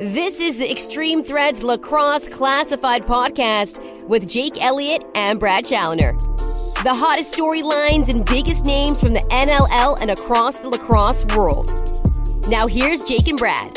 [0.00, 3.78] This is the Extreme Threads Lacrosse Classified podcast
[4.08, 6.14] with Jake Elliott and Brad Challoner.
[6.82, 11.72] The hottest storylines and biggest names from the NLL and across the lacrosse world.
[12.48, 13.76] Now here's Jake and Brad.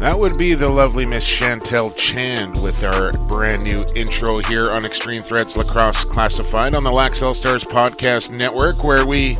[0.00, 4.84] That would be the lovely Miss Chantel Chand with our brand new intro here on
[4.84, 9.36] Extreme Threads Lacrosse Classified on the Lax All Stars Podcast Network, where we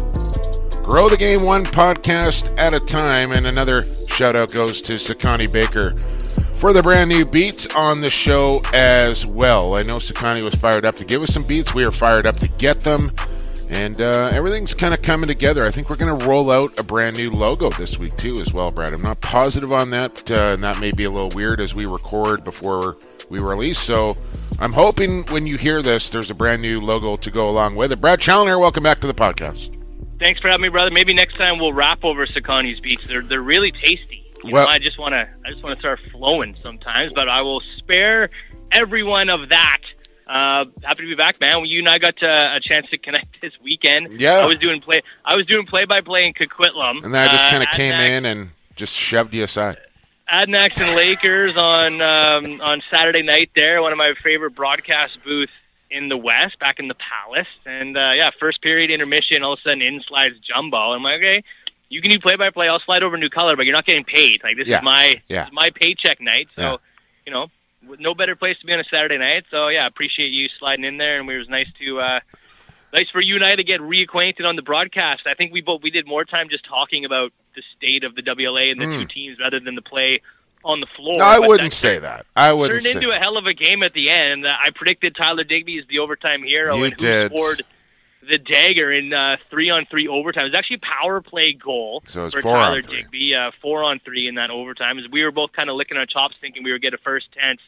[0.91, 3.31] grow the game one podcast at a time.
[3.31, 5.97] And another shout out goes to Sakani Baker
[6.57, 9.77] for the brand new beats on the show as well.
[9.77, 11.73] I know Sakani was fired up to give us some beats.
[11.75, 13.13] We are fired up to get them.
[13.71, 15.65] And uh, everything's kind of coming together.
[15.65, 18.53] I think we're going to roll out a brand new logo this week, too, as
[18.53, 18.93] well, Brad.
[18.93, 21.87] I'm not positive on that, uh, and that may be a little weird as we
[21.87, 22.97] record before
[23.29, 23.79] we release.
[23.79, 24.15] So
[24.59, 27.93] I'm hoping when you hear this, there's a brand new logo to go along with
[27.93, 28.01] it.
[28.01, 29.80] Brad Challoner, welcome back to the podcast.
[30.21, 30.91] Thanks for having me, brother.
[30.91, 33.07] Maybe next time we'll rap over Sakani's beats.
[33.07, 34.25] They're they're really tasty.
[34.45, 37.29] You Well- know, I just want to I just want to start flowing sometimes, but
[37.29, 38.31] I will spare
[38.73, 39.79] everyone of that.
[40.29, 41.65] Uh, happy to be back, man.
[41.65, 44.21] You and I got uh, a chance to connect this weekend.
[44.21, 44.39] Yeah.
[44.39, 45.01] I was doing play.
[45.25, 47.71] I was doing play by play in Coquitlam, And then I just Uh, kind of
[47.71, 49.77] came Adanacs- in and just shoved you aside.
[50.33, 53.51] Adanacs and Lakers on um, on Saturday night.
[53.57, 55.51] There, one of my favorite broadcast booths
[55.91, 57.49] in the West, back in the Palace.
[57.67, 60.93] And uh, yeah, first period intermission, all of a sudden in slides Jumbo.
[60.93, 61.43] I'm like, okay,
[61.89, 62.69] you can do play by play.
[62.69, 64.41] I'll slide over new color, but you're not getting paid.
[64.43, 64.79] Like this Yeah.
[64.79, 65.41] is my Yeah.
[65.45, 66.49] this is my paycheck night.
[66.57, 66.77] So Yeah.
[67.27, 67.47] you know,
[67.99, 69.45] no better place to be on a Saturday night.
[69.51, 72.01] So yeah, appreciate you sliding in there, and it was nice to.
[72.01, 72.21] Uh,
[72.93, 75.23] Nice for you and I to get reacquainted on the broadcast.
[75.25, 78.23] I think we both we did more time just talking about the state of the
[78.23, 80.23] WLA and the two teams rather than the play
[80.65, 81.19] on the floor.
[81.19, 82.27] No, I wouldn't that say that.
[82.37, 84.47] I wouldn't Turned into a hell of a game at the end.
[84.47, 87.31] I predicted Tyler Digby is the overtime hero You and did.
[87.31, 87.63] who scored
[88.29, 90.43] the dagger in uh, three on three overtime.
[90.43, 93.03] It was actually a power play goal So for four on Tyler three.
[93.03, 94.99] Digby, uh, four on three in that overtime.
[94.99, 97.33] As we were both kind of licking our chops, thinking we would get a first
[97.33, 97.61] chance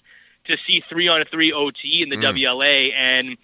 [0.46, 2.34] to see three on three OT in the Mm.
[2.36, 3.38] WLA, and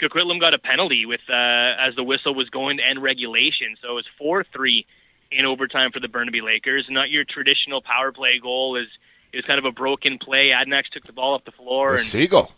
[0.00, 3.76] Coquitlam got a penalty with uh, as the whistle was going to end regulation.
[3.82, 4.86] So it was four three
[5.30, 6.86] in overtime for the Burnaby Lakers.
[6.88, 8.76] Not your traditional power play goal.
[8.76, 8.88] Is
[9.32, 10.52] it was kind of a broken play.
[10.54, 12.50] Adanacs took the ball off the floor The and Seagull.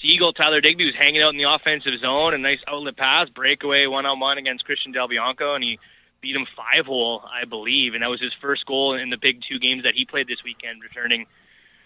[0.00, 2.34] Siegel, Tyler Digby was hanging out in the offensive zone.
[2.34, 5.78] A nice outlet pass, breakaway, one on one against Christian Del Bianco, and he
[6.20, 7.94] beat him five hole, I believe.
[7.94, 10.42] And that was his first goal in the big two games that he played this
[10.44, 11.26] weekend, returning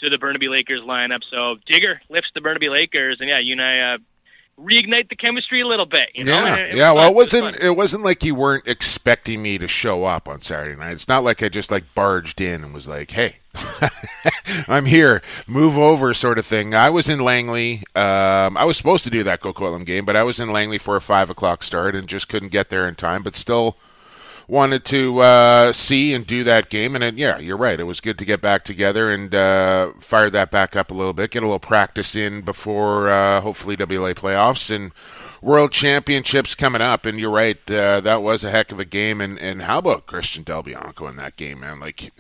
[0.01, 1.21] to the Burnaby Lakers lineup.
[1.31, 3.99] So Digger lifts the Burnaby Lakers, and yeah, you and I uh,
[4.59, 6.11] reignite the chemistry a little bit.
[6.15, 6.33] You know?
[6.33, 6.93] Yeah, And it yeah.
[6.93, 7.57] Well, it was wasn't.
[7.57, 7.67] fun.
[7.67, 10.93] It wasn't like you weren't expecting me to show up on Saturday night.
[10.93, 13.37] It's not like I just like barged in and was like, "Hey,
[14.69, 16.75] I'm here, move over," sort of thing.
[16.75, 17.83] I was in Langley.
[17.95, 20.97] Um, I was supposed to do that Coquitlam game, but I was in Langley for
[20.97, 23.23] a five o'clock start and just couldn't get there in time.
[23.23, 23.77] But still
[24.49, 26.95] wanted to uh, see and do that game.
[26.95, 27.79] And it, yeah, you're right.
[27.79, 31.13] It was good to get back together and uh, fire that back up a little
[31.13, 34.93] bit, get a little practice in before uh, hopefully WLA playoffs and
[35.43, 37.07] World Championships coming up.
[37.07, 39.21] And you're right, uh, that was a heck of a game.
[39.21, 41.81] And, and how about Christian Del Bianco in that game, man?
[41.81, 42.13] Like,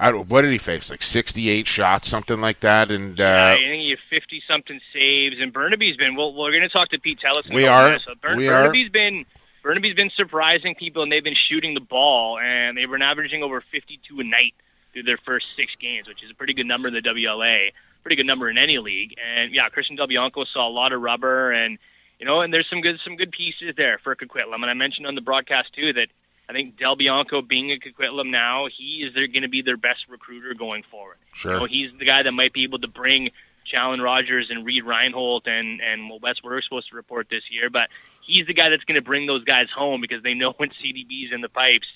[0.00, 0.90] I don't, what did he face?
[0.90, 2.90] Like 68 shots, something like that.
[2.90, 6.14] And Yeah, uh, I think you have fifty something saves, and Burnaby's been.
[6.14, 7.52] Well, we're going to talk to Pete Tellison.
[7.52, 7.90] We are.
[7.90, 8.04] this.
[8.04, 8.62] So Burn, We are.
[8.64, 9.24] Burnaby's been
[9.68, 13.62] Burnaby's been surprising people, and they've been shooting the ball, and they've been averaging over
[13.70, 14.54] fifty-two a night
[14.94, 18.16] through their first six games, which is a pretty good number in the WLA, pretty
[18.16, 19.14] good number in any league.
[19.22, 21.76] And yeah, Christian Del Bianco saw a lot of rubber, and
[22.18, 24.62] you know, and there's some good some good pieces there for Coquitlam.
[24.62, 26.08] And I mentioned on the broadcast too that.
[26.50, 30.08] I think Del Bianco being at Coquitlam now, he is going to be their best
[30.08, 31.18] recruiter going forward.
[31.34, 31.52] Sure.
[31.52, 33.28] You know, he's the guy that might be able to bring
[33.68, 37.68] Challen Rogers and Reed Reinhold and and well, Wes we're supposed to report this year,
[37.70, 37.88] but
[38.28, 41.32] he's the guy that's going to bring those guys home because they know when CDB's
[41.32, 41.88] in the pipes,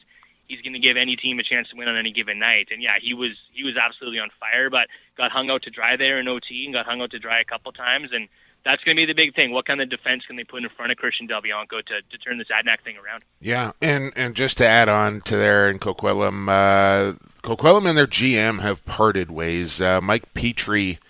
[0.49, 2.69] he's going to give any team a chance to win on any given night.
[2.73, 5.97] And yeah, he was he was absolutely on fire, but got hung out to dry
[5.97, 8.29] there in OT and got hung out to dry a couple times and.
[8.65, 9.51] That's going to be the big thing.
[9.51, 12.19] What kind of defense can they put in front of Christian Del Bianco to, to
[12.19, 13.25] turn this Adanac thing around?
[13.41, 18.07] Yeah, and and just to add on to there in Coquitlam, uh, Coquitlam and their
[18.07, 19.83] GM have parted ways.
[19.83, 21.01] Uh, Mike Petrie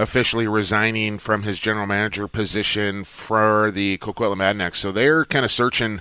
[0.00, 5.50] officially resigning from his general manager position for the Coquitlam Adanacs, so they're kind of
[5.50, 6.00] searching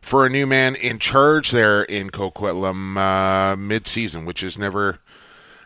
[0.00, 4.98] for a new man in charge there in Coquitlam uh, mid-season, which is never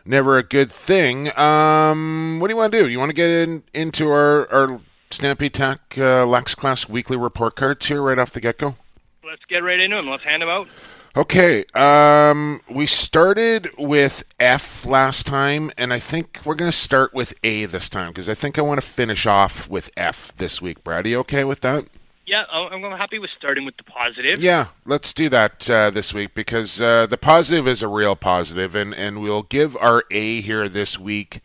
[0.03, 1.37] never a good thing.
[1.37, 2.89] Um, what do you want to do?
[2.89, 4.81] You want to get in, into our our
[5.11, 8.75] Stampede Tack uh, Lax Class weekly report cards here right off the get go?
[9.23, 10.09] Let's get right into them.
[10.09, 10.67] Let's hand them out.
[11.15, 17.13] Okay, um, we started with F last time, and I think we're going to start
[17.13, 20.61] with A this time because I think I want to finish off with F this
[20.61, 20.85] week.
[20.85, 21.83] Brad, are you okay with that?
[22.25, 24.41] Yeah, I'm happy with starting with the positive.
[24.41, 28.73] Yeah, let's do that uh, this week because uh, the positive is a real positive,
[28.73, 31.41] and, and we'll give our A here this week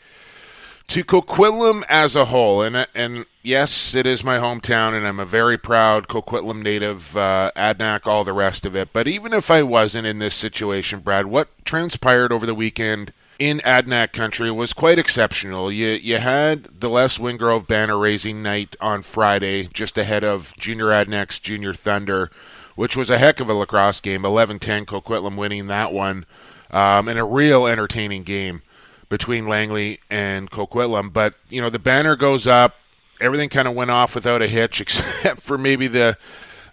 [0.88, 2.62] to Coquitlam as a whole.
[2.62, 7.50] And and yes, it is my hometown, and I'm a very proud Coquitlam native, uh,
[7.56, 8.92] Adanac, all the rest of it.
[8.92, 13.58] But even if I wasn't in this situation, Brad, what transpired over the weekend– in
[13.60, 15.70] Adanac country was quite exceptional.
[15.70, 20.86] You you had the Les Wingrove banner raising night on Friday, just ahead of Junior
[20.86, 22.30] Adanac's Junior Thunder,
[22.74, 24.22] which was a heck of a lacrosse game.
[24.22, 26.24] 11-10, Coquitlam winning that one,
[26.70, 28.62] um, and a real entertaining game
[29.08, 31.12] between Langley and Coquitlam.
[31.12, 32.76] But you know the banner goes up,
[33.20, 36.16] everything kind of went off without a hitch, except for maybe the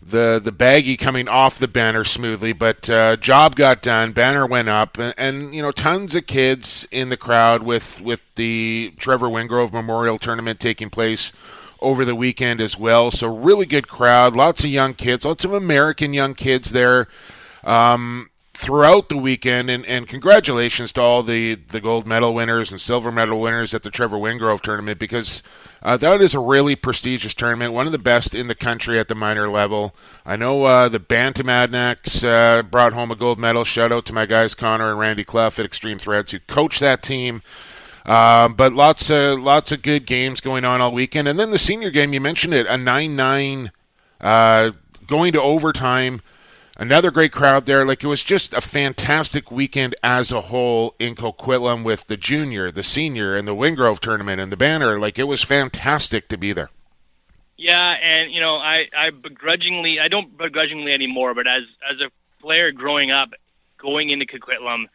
[0.06, 4.12] the the baggy coming off the banner smoothly, but uh, job got done.
[4.12, 8.24] Banner went up, and, and, you know tons of kids in the crowd with with
[8.36, 11.32] the Trevor Wingrove Memorial Tournament taking place
[11.80, 13.12] over the weekend as well.
[13.12, 17.08] So really good crowd, lots of young kids, lots of American young kids there.
[17.64, 18.30] Um,
[18.63, 23.12] throughout the weekend, and, and congratulations to all the, the gold medal winners and silver
[23.12, 25.44] medal winners at the Trevor Wingrove tournament because
[25.81, 29.10] uh, that is a really prestigious tournament, one of the best in the country at
[29.10, 29.94] the minor level.
[30.25, 33.65] I know uh, the Bantam Adanacs uh, brought home a gold medal.
[33.65, 37.04] Shout out to my guys Connor and Randy Clough at Extreme Threads who coached that
[37.04, 37.42] team.
[38.06, 41.57] Um, but lots of lots of good games going on all weekend, and then the
[41.57, 43.71] senior game you mentioned it a nine nine
[44.19, 44.71] uh,
[45.07, 46.21] going to overtime
[46.78, 47.86] another great crowd there.
[47.86, 52.72] Like it was just a fantastic weekend as a whole in Coquitlam with the junior,
[52.72, 55.00] the senior, and the Wingrove tournament and the banner.
[55.00, 56.70] Like it was fantastic to be there.
[57.58, 62.10] Yeah, and you know, I I begrudgingly I don't begrudgingly anymore, but as as a
[62.42, 63.30] player growing up,
[63.78, 64.86] going into Coquitlam,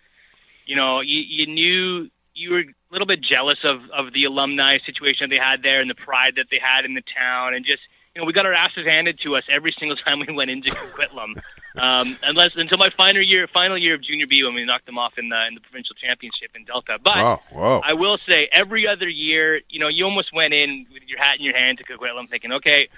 [0.66, 4.78] you know, you you knew you were a little bit jealous of of the alumni
[4.84, 7.64] situation that they had there and the pride that they had in the town, and
[7.64, 7.82] just
[8.18, 10.70] you know, we got our asses handed to us every single time we went into
[10.70, 11.38] Coquitlam.
[11.80, 14.98] um, unless until my final year, final year of junior B when we knocked them
[14.98, 16.98] off in the in the provincial championship in Delta.
[17.00, 17.80] But whoa, whoa.
[17.84, 21.36] I will say, every other year, you know, you almost went in with your hat
[21.38, 22.88] in your hand to Coquitlam, thinking, okay,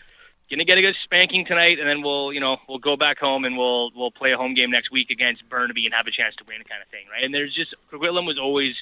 [0.50, 3.44] gonna get a good spanking tonight, and then we'll, you know, we'll go back home
[3.44, 6.34] and we'll we'll play a home game next week against Burnaby and have a chance
[6.36, 7.24] to win, kind of thing, right?
[7.24, 8.74] And there's just Coquitlam was always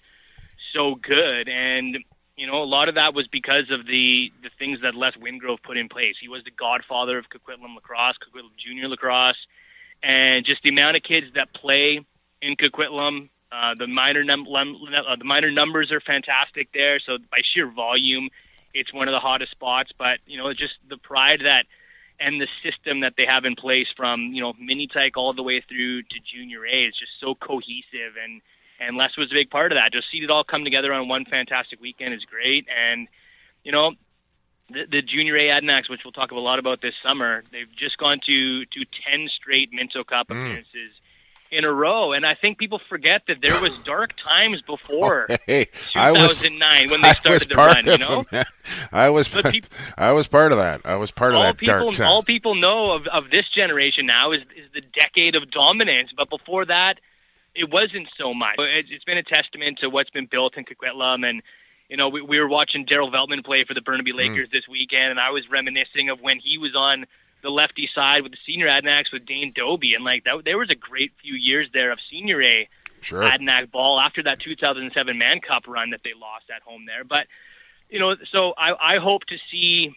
[0.72, 1.98] so good, and
[2.38, 5.60] you know, a lot of that was because of the the things that Les Wingrove
[5.62, 6.14] put in place.
[6.20, 9.36] He was the godfather of Coquitlam lacrosse, Coquitlam junior lacrosse,
[10.02, 12.00] and just the amount of kids that play
[12.40, 13.28] in Coquitlam.
[13.50, 17.00] Uh, the minor num- uh, the minor numbers are fantastic there.
[17.04, 18.28] So by sheer volume,
[18.72, 19.90] it's one of the hottest spots.
[19.98, 21.64] But you know, just the pride that
[22.20, 25.42] and the system that they have in place from you know mini tyke all the
[25.42, 28.42] way through to junior A is just so cohesive and
[28.78, 29.92] and Les was a big part of that.
[29.92, 32.66] Just see it all come together on one fantastic weekend is great.
[32.68, 33.08] And
[33.64, 33.92] you know,
[34.70, 37.98] the, the Junior A Adanacs, which we'll talk a lot about this summer, they've just
[37.98, 40.40] gone to to ten straight Minto Cup mm.
[40.40, 40.92] appearances
[41.50, 42.12] in a row.
[42.12, 47.00] And I think people forget that there was dark times before oh, hey, 2009 when
[47.00, 47.86] they started the run.
[47.86, 48.44] You know, them,
[48.92, 50.82] I was people, I was part of that.
[50.84, 52.08] I was part of that people, dark time.
[52.08, 56.10] All people know of, of this generation now is is the decade of dominance.
[56.16, 57.00] But before that,
[57.58, 58.56] it wasn't so much.
[58.58, 61.42] It's been a testament to what's been built in Coquitlam, and
[61.88, 64.18] you know, we, we were watching Daryl Veltman play for the Burnaby mm.
[64.18, 64.52] Lakers mm.
[64.52, 67.06] this weekend, and I was reminiscing of when he was on
[67.42, 70.70] the lefty side with the senior Adanacs with Dane Dobbie, and like that, there was
[70.70, 72.68] a great few years there of senior A
[73.00, 73.28] sure.
[73.72, 77.04] Ball after that 2007 Man Cup run that they lost at home there.
[77.04, 77.26] But
[77.88, 79.96] you know, so I, I hope to see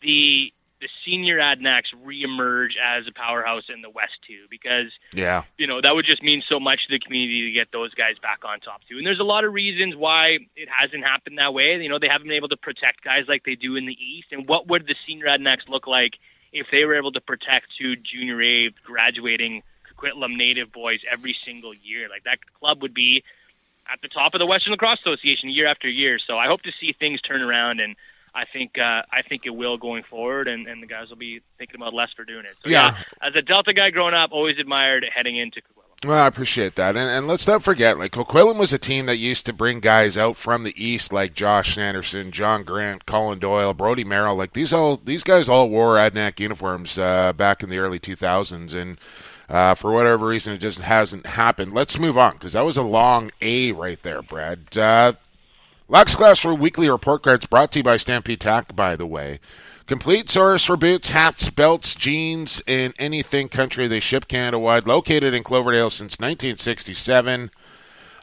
[0.00, 5.68] the the senior Adanacs reemerge as a powerhouse in the West too, because yeah, you
[5.68, 8.40] know that would just mean so much to the community to get those guys back
[8.44, 8.98] on top too.
[8.98, 11.80] And there's a lot of reasons why it hasn't happened that way.
[11.80, 14.28] You know, they haven't been able to protect guys like they do in the East.
[14.32, 16.14] And what would the senior Adanacs look like
[16.52, 21.72] if they were able to protect two junior A graduating Coquitlam native boys every single
[21.72, 22.08] year?
[22.08, 23.22] Like that club would be
[23.86, 26.18] at the top of the Western Lacrosse Association year after year.
[26.18, 27.94] So I hope to see things turn around and
[28.34, 31.40] I think uh, I think it will going forward, and, and the guys will be
[31.58, 32.56] thinking about Les for doing it.
[32.64, 32.94] So, yeah.
[32.96, 33.28] yeah.
[33.28, 36.08] as a Delta guy growing up, always admired heading into Coquitlam.
[36.08, 39.18] Well, I appreciate that, and, and let's not forget, like Coquitlam was a team that
[39.18, 43.74] used to bring guys out from the east, like Josh Sanderson, John Grant, Colin Doyle,
[43.74, 44.34] Brody Merrill.
[44.34, 48.74] Like these all these guys all wore Adanac uniforms uh, back in the early 2000s,
[48.74, 48.98] and.
[49.48, 51.72] Uh, for whatever reason, it just hasn't happened.
[51.72, 54.78] Let's move on because that was a long A right there, Brad.
[54.78, 55.12] Uh,
[55.92, 59.40] Lax Class for weekly report cards brought to you by Stampede Tack, by the way.
[59.84, 64.86] Complete source for boots, hats, belts, jeans, and anything country they ship Canada wide.
[64.86, 67.50] Located in Cloverdale since 1967.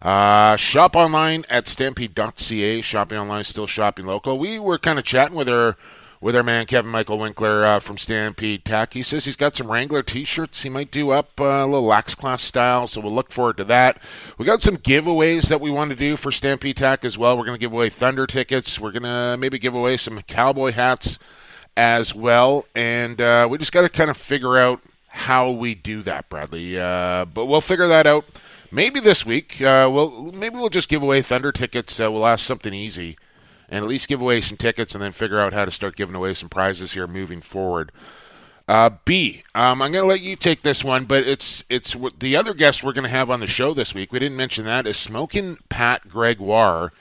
[0.02, 2.82] Uh, shop online at stampede.ca.
[2.82, 4.40] Shopping online, still shopping local.
[4.40, 5.78] We were kind of chatting with our
[6.22, 8.94] with our man Kevin Michael Winkler uh, from Stampede Tack.
[8.94, 12.14] He says he's got some Wrangler T-shirts he might do up uh, a little lax
[12.14, 14.02] class style, so we'll look forward to that.
[14.38, 17.38] We got some giveaways that we want to do for Stampede Tack as well.
[17.38, 18.80] We're going to give away Thunder tickets.
[18.80, 21.20] We're going to maybe give away some cowboy hats
[21.78, 26.02] as well, and uh, we just got to kind of figure out how we do
[26.04, 26.78] that, Bradley.
[26.78, 28.26] Uh, but we'll figure that out
[28.72, 29.62] maybe this week.
[29.62, 31.98] Uh, we'll maybe we'll just give away Thunder tickets.
[31.98, 33.18] we'll ask something easy
[33.70, 36.16] and at least give away some tickets and then figure out how to start giving
[36.16, 37.92] away some prizes here moving forward.
[38.68, 42.36] Uh, B, um, I'm going to let you take this one, but it's it's the
[42.36, 44.12] other guest we're going to have on the show this week.
[44.12, 46.94] We didn't mention that is Smoking Pat Gregoire,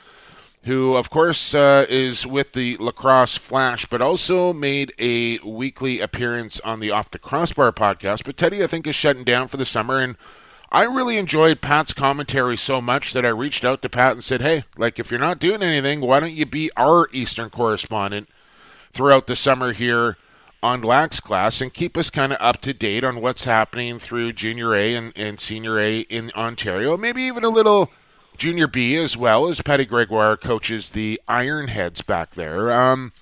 [0.64, 6.58] who of course uh, is with the Lacrosse Flash, but also made a weekly appearance
[6.60, 8.24] on the Off the Crossbar podcast.
[8.24, 10.16] But Teddy, I think, is shutting down for the summer, and
[10.70, 14.42] I really enjoyed Pat's commentary so much that I reached out to Pat and said,
[14.42, 18.28] "Hey, like if you're not doing anything, why don't you be our Eastern correspondent
[18.92, 20.18] throughout the summer here
[20.62, 24.32] on Lax Class and keep us kind of up to date on what's happening through
[24.32, 27.90] Junior A and, and Senior A in Ontario, maybe even a little
[28.36, 33.12] Junior B as well as Patty Gregoire coaches the Ironheads back there." Um,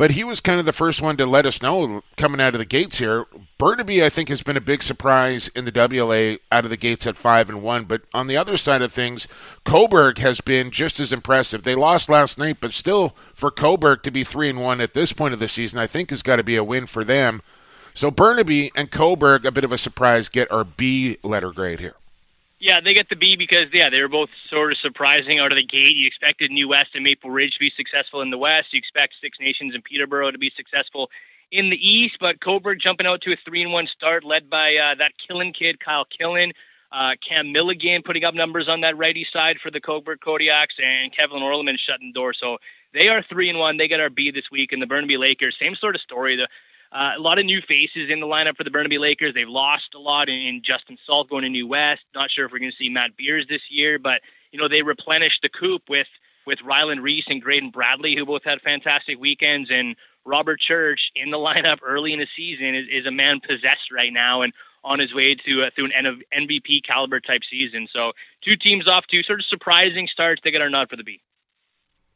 [0.00, 2.58] but he was kind of the first one to let us know coming out of
[2.58, 3.26] the gates here.
[3.58, 7.06] Burnaby, I think, has been a big surprise in the WLA out of the gates
[7.06, 7.84] at five and one.
[7.84, 9.28] But on the other side of things,
[9.66, 11.64] Cobourg has been just as impressive.
[11.64, 15.12] They lost last night, but still, for Cobourg to be three and one at this
[15.12, 17.42] point of the season, I think has got to be a win for them.
[17.92, 21.99] So Burnaby and Cobourg, a bit of a surprise, get our B letter grade here.
[22.60, 25.56] Yeah, they get the B because yeah, they were both sort of surprising out of
[25.56, 25.96] the gate.
[25.96, 28.68] You expected New West and Maple Ridge to be successful in the West.
[28.72, 31.08] You expect Six Nations and Peterborough to be successful
[31.50, 34.76] in the East, but Cobourg jumping out to a three and one start, led by
[34.76, 36.52] uh, that Killen kid, Kyle Killen.
[36.92, 41.16] Uh, Cam Milligan putting up numbers on that righty side for the Cobourg Kodiaks, and
[41.16, 42.34] Kevin Orleman shutting the door.
[42.34, 42.58] So
[42.92, 43.78] they are three and one.
[43.78, 46.36] They get our B this week, and the Burnaby Lakers, same sort of story.
[46.36, 46.48] The
[46.92, 49.34] uh, a lot of new faces in the lineup for the Burnaby Lakers.
[49.34, 52.02] They've lost a lot in, in Justin Salt going to New West.
[52.14, 54.20] Not sure if we're going to see Matt Beers this year, but
[54.50, 56.08] you know they replenished the coop with
[56.46, 59.94] with Ryland Reese and Graydon Bradley, who both had fantastic weekends, and
[60.24, 64.12] Robert Church in the lineup early in the season is, is a man possessed right
[64.12, 67.86] now and on his way to uh, through an MVP caliber type season.
[67.92, 70.40] So two teams off to sort of surprising starts.
[70.42, 71.20] They get our nod for the B.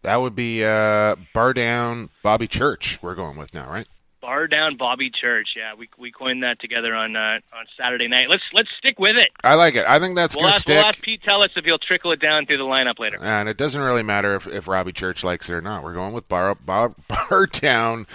[0.03, 2.99] That would be uh, bar down Bobby Church.
[3.03, 3.87] We're going with now, right?
[4.25, 5.49] Bar down Bobby Church.
[5.55, 8.25] Yeah, we we coined that together on uh, on Saturday night.
[8.31, 9.29] Let's let's stick with it.
[9.45, 9.85] I like it.
[9.87, 10.77] I think that's we'll gonna ask, stick.
[10.77, 13.19] We'll ask Pete tell us if he'll trickle it down through the lineup later.
[13.21, 15.85] And it doesn't really matter if, if Robbie Church likes it or not.
[15.85, 18.07] We're going with Bar Bar, bar down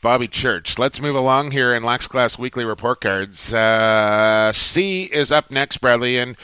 [0.00, 0.78] Bobby Church.
[0.78, 3.52] Let's move along here in Lax Class Weekly Report Cards.
[3.52, 6.34] Uh, C is up next, Bradley, and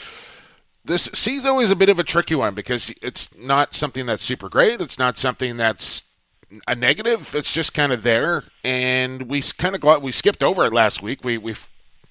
[0.85, 4.23] this C is always a bit of a tricky one because it's not something that's
[4.23, 4.83] super great.
[4.83, 6.03] It's not something that's
[6.67, 7.35] a negative.
[7.35, 11.03] It's just kind of there, and we kind of got, we skipped over it last
[11.03, 11.25] week.
[11.25, 11.55] We we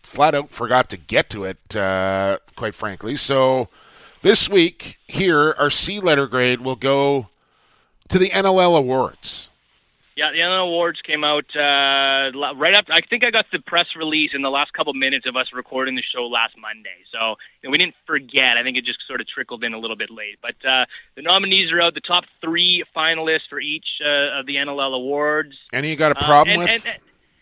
[0.04, 3.16] flat out forgot to get to it, uh, quite frankly.
[3.16, 3.70] So
[4.22, 7.30] this week here, our C letter grade will go
[8.10, 9.50] to the NLL awards.
[10.16, 12.94] Yeah, the NL Awards came out uh, right after.
[12.94, 15.96] I think I got the press release in the last couple minutes of us recording
[15.96, 17.02] the show last Monday.
[17.12, 18.58] So you know, we didn't forget.
[18.58, 20.38] I think it just sort of trickled in a little bit late.
[20.42, 21.96] But uh, the nominees are out.
[21.96, 25.58] The top three finalists for each uh, of the NLL Awards.
[25.72, 26.86] Any you got a problem and, with?
[26.86, 27.00] And,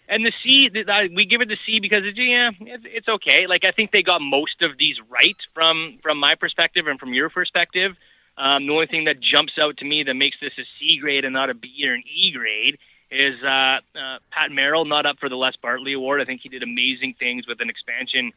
[0.07, 0.69] and the C,
[1.15, 3.47] we give it the C because it's, yeah, it's, it's okay.
[3.47, 7.13] Like I think they got most of these right from from my perspective and from
[7.13, 7.95] your perspective.
[8.37, 11.25] Um, the only thing that jumps out to me that makes this a C grade
[11.25, 12.77] and not a B or an E grade
[13.11, 16.21] is uh, uh, Pat Merrill not up for the Les Bartley Award.
[16.21, 18.31] I think he did amazing things with an expansion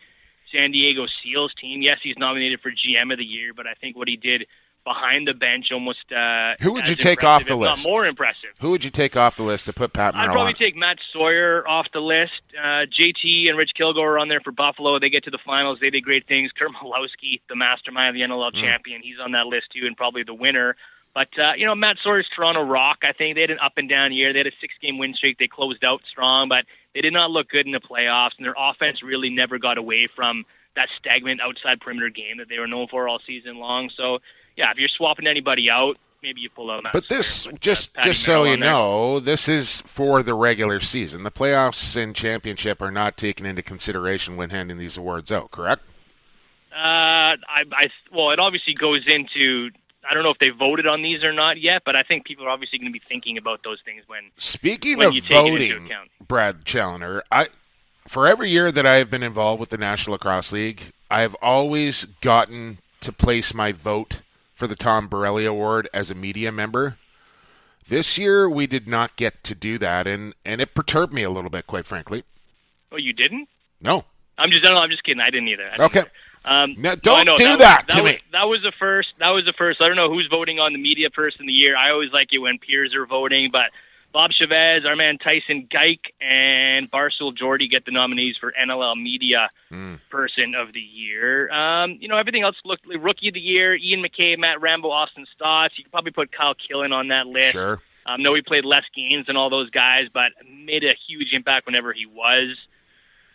[0.53, 1.81] San Diego Seals team.
[1.83, 4.47] Yes, he's nominated for GM of the year, but I think what he did
[4.85, 6.13] behind the bench almost.
[6.13, 7.87] Uh, Who would you take off the list?
[7.87, 8.51] more impressive.
[8.61, 10.59] Who would you take off the list to put Pat Merrill I'd probably on?
[10.59, 12.43] take Matt Sawyer off the list.
[12.57, 14.99] Uh, JT and Rich Kilgour are on there for Buffalo.
[14.99, 15.79] They get to the finals.
[15.81, 16.53] They did great things.
[16.53, 18.61] Curt Malawsky, the mastermind of the NLL mm.
[18.61, 20.77] champion, he's on that list too, and probably the winner.
[21.15, 22.99] But uh, you know, Matt Sawyer's Toronto Rock.
[23.03, 24.33] I think they had an up and down year.
[24.33, 25.39] They had a six-game win streak.
[25.39, 28.57] They closed out strong, but they did not look good in the playoffs, and their
[28.59, 32.89] offense really never got away from that stagnant outside perimeter game that they were known
[32.89, 33.91] for all season long.
[33.97, 34.19] So
[34.57, 36.85] yeah, if you're swapping anybody out, maybe you pull out.
[36.93, 41.23] But this, with, just uh, just so you know, this is for the regular season.
[41.23, 45.51] The playoffs and championship are not taken into consideration when handing these awards out.
[45.51, 45.83] Correct?
[46.73, 49.71] Uh, I, I well, it obviously goes into.
[50.09, 52.45] I don't know if they voted on these or not yet, but I think people
[52.45, 54.31] are obviously going to be thinking about those things when.
[54.37, 55.97] Speaking when of you take it into voting.
[56.27, 57.49] Brad Challoner, I
[58.07, 61.35] for every year that I have been involved with the National Lacrosse League, I have
[61.41, 64.23] always gotten to place my vote
[64.55, 66.97] for the Tom Borelli Award as a media member.
[67.87, 71.31] This year we did not get to do that, and and it perturbed me a
[71.31, 72.25] little bit, quite frankly.
[72.91, 73.49] Oh, you didn't?
[73.83, 74.05] No.
[74.39, 74.65] I'm just.
[74.65, 75.21] No, I'm just kidding.
[75.21, 75.67] I didn't either.
[75.67, 75.99] I didn't Okay.
[76.01, 76.11] either.
[76.47, 78.19] Um, No, no, don't know, do was- that that to was, me.
[78.33, 79.09] That was the first.
[79.19, 79.81] That was the first.
[79.83, 81.77] I don't know who's voting on the media person of the year.
[81.77, 83.71] I always like it when peers are voting, but
[84.15, 89.51] Bob Chavez, our man Tyson Geick, and Barcel Jordy get the nominees for NLL Media
[89.71, 89.97] Hmm.
[90.09, 91.51] Person of the Year.
[91.51, 93.75] Um, you know, everything else looked like Rookie of the Year.
[93.75, 95.71] Ian McKay, Matt Rambo, Austin Staats.
[95.77, 97.53] You could probably put Kyle Killen on that list.
[97.55, 97.83] Sure.
[98.07, 101.67] Um, no, he played less games than all those guys, but made a huge impact
[101.67, 102.57] whenever he was.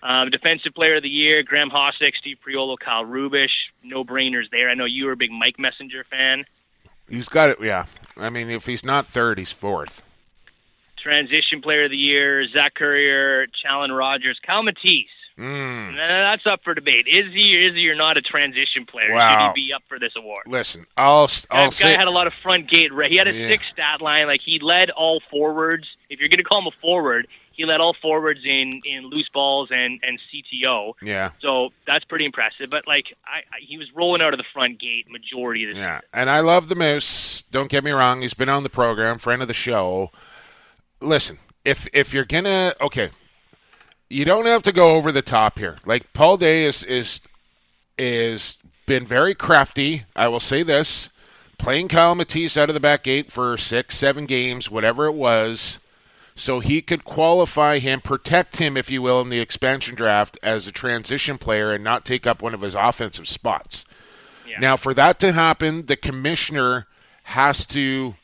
[0.02, 3.50] Um, defensive player of the year, Graham Hossack, Steve Priolo, Kyle Rubisch.
[3.84, 4.70] No brainers there.
[4.70, 6.46] I know you were a big Mike Messenger fan.
[7.10, 7.58] He's got it.
[7.60, 7.86] Yeah.
[8.16, 10.04] I mean, if he's not third, he's fourth.
[11.02, 15.06] Transition player of the year, Zach Currier, Challen Rogers, Kiel Matisz.
[15.38, 15.96] Mm.
[15.96, 17.06] That's up for debate.
[17.08, 19.14] Is he or is he or not a transition player?
[19.14, 19.54] Wow.
[19.54, 20.44] Should he be up for this award?
[20.48, 22.92] Listen, I'll I'll That say guy had a lot of front gate.
[23.08, 23.48] He had a Yeah.
[23.48, 24.28] six stat line.
[24.28, 25.86] Like he led all forwards.
[26.10, 29.30] If you're going to call him a forward, he led all forwards in in loose
[29.34, 30.96] balls and and CTO.
[31.02, 31.32] yeah.
[31.40, 32.70] So that's pretty impressive.
[32.70, 35.82] But like I, I he was rolling out of the front gate majority of the
[35.82, 36.02] time.
[36.14, 37.44] Yeah, and I love the Moose.
[37.44, 40.12] Don't get me wrong; he's been on the program, friend of the show.
[41.02, 43.10] Listen, if if you're gonna okay,
[44.10, 45.78] you don't have to go over the top here.
[45.86, 47.22] Like Paul Day is is
[47.98, 50.06] is been very crafty.
[50.16, 51.10] I will say this:
[51.58, 55.80] playing Kiel Matisz out of the back gate for six, seven games, whatever it was,
[56.36, 60.68] so he could qualify him, protect him, if you will, in the expansion draft as
[60.68, 63.86] a transition player and not take up one of his offensive spots.
[64.48, 64.60] Yeah.
[64.60, 66.88] Now, for that to happen, the commissioner
[67.24, 68.16] has to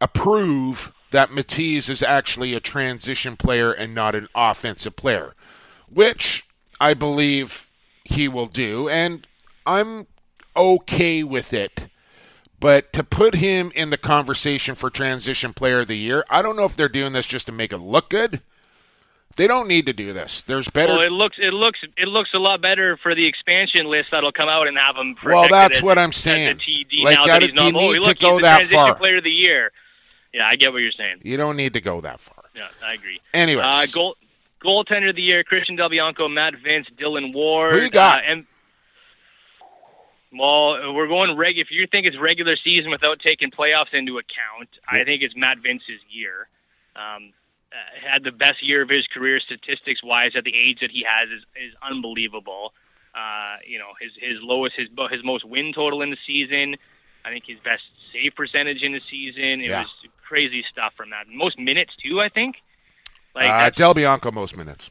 [0.00, 5.34] approve that Matisz is actually a transition player and not an offensive player,
[5.88, 6.44] which
[6.80, 7.66] I believe
[8.04, 9.26] he will do, and
[9.64, 10.06] I'm
[10.56, 11.88] okay with it.
[12.58, 16.56] But to put him in the conversation for transition player of the year, I don't
[16.56, 18.40] know if they're doing this just to make it look good.
[19.36, 20.42] They don't need to do this.
[20.42, 20.94] There's better.
[20.94, 24.32] Well, it looks it looks it looks a lot better for the expansion list that'll
[24.32, 25.14] come out and have him.
[25.22, 26.56] Well, that's as- what I'm saying.
[26.56, 27.82] TD Like, now that he's do you not.
[27.82, 28.94] Oh, need look, to go that transition far?
[28.94, 29.72] player of the year.
[30.36, 31.20] Yeah, I get what you're saying.
[31.24, 32.44] you don't need to go that far.
[32.54, 33.20] Yeah, I agree.
[33.32, 34.16] Anyway, Uh, goal,
[34.62, 37.72] goaltender of the year: Christian Del Bianco, Matt Vinc, Dylan Ward.
[37.72, 38.18] Who you got?
[38.22, 38.46] Uh, and
[40.32, 41.56] well, we're going reg.
[41.58, 45.58] If you think it's regular season without taking playoffs into account, I think it's Matt
[45.64, 46.48] Vinc's year.
[46.96, 47.32] Um,
[47.72, 47.76] uh,
[48.12, 51.28] had the best year of his career statistics wise at the age that he has
[51.30, 52.74] is is unbelievable.
[53.14, 56.76] Uh, you know, his his lowest his his most win total in the season.
[57.24, 59.60] I think his best save percentage in the season.
[59.62, 59.80] It Yeah.
[59.82, 59.90] was
[60.26, 61.26] crazy stuff from that.
[61.28, 62.56] Most minutes too, I think.
[63.34, 64.90] Like uh, Del Bianco most minutes.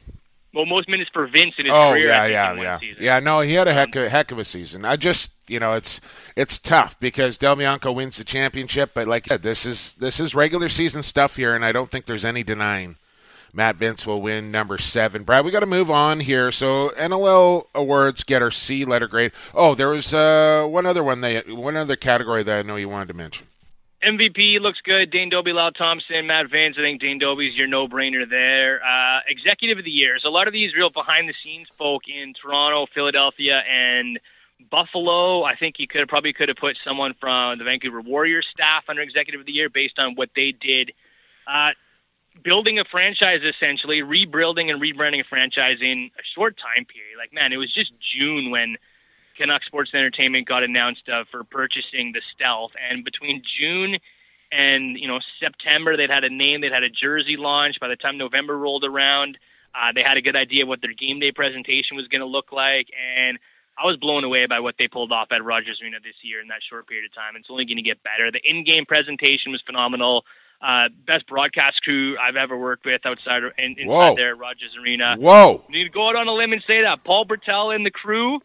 [0.54, 2.06] well, most minutes for Vinc in his Oh career.
[2.06, 3.04] yeah, think, yeah, yeah, season.
[3.04, 3.20] yeah.
[3.20, 4.84] No, he had a heck of, heck of a season.
[4.84, 6.00] I just, you know, it's
[6.36, 10.20] it's tough because Del Bianco wins the championship, but like I said, this is this
[10.20, 12.96] is regular season stuff here, and I don't think there's any denying
[13.52, 15.24] Matt Vinc will win number seven.
[15.24, 16.52] Brad, we got to move on here.
[16.52, 19.32] So NLL awards get our C letter grade.
[19.54, 21.20] Oh, there was uh, one other one.
[21.20, 23.46] They one other category that I know you wanted to mention.
[24.02, 25.10] MVP looks good.
[25.10, 26.78] Dane Dobbie, Lyle Thompson, Matt Vinc.
[26.78, 28.80] I think Dane Dobbie's your no-brainer there.
[28.84, 30.18] Uh, executive of the year.
[30.20, 34.20] So a lot of these real behind-the-scenes folk in Toronto, Philadelphia, and
[34.70, 35.44] Buffalo.
[35.44, 38.84] I think you could have probably could have put someone from the Vancouver Warriors staff
[38.88, 40.92] under executive of the year based on what they did.
[41.46, 41.70] Uh,
[42.42, 47.16] building a franchise essentially, rebuilding and rebranding a franchise in a short time period.
[47.18, 48.76] Like man, it was just June when
[49.36, 53.98] Canuck Sports Entertainment got announced uh, for purchasing the Stealth, and between June
[54.52, 57.76] and you know September, they'd had a name, they'd had a jersey launch.
[57.80, 59.38] By the time November rolled around,
[59.74, 62.26] uh, they had a good idea of what their game day presentation was going to
[62.26, 63.38] look like, and
[63.78, 66.48] I was blown away by what they pulled off at Rogers Arena this year in
[66.48, 67.36] that short period of time.
[67.36, 68.30] It's only going to get better.
[68.32, 70.24] The in-game presentation was phenomenal.
[70.62, 74.14] Uh, best broadcast crew I've ever worked with outside in, inside Whoa.
[74.16, 75.16] there at Rogers Arena.
[75.18, 77.84] Whoa, You need to go out on a limb and say that Paul Bertel and
[77.84, 78.40] the crew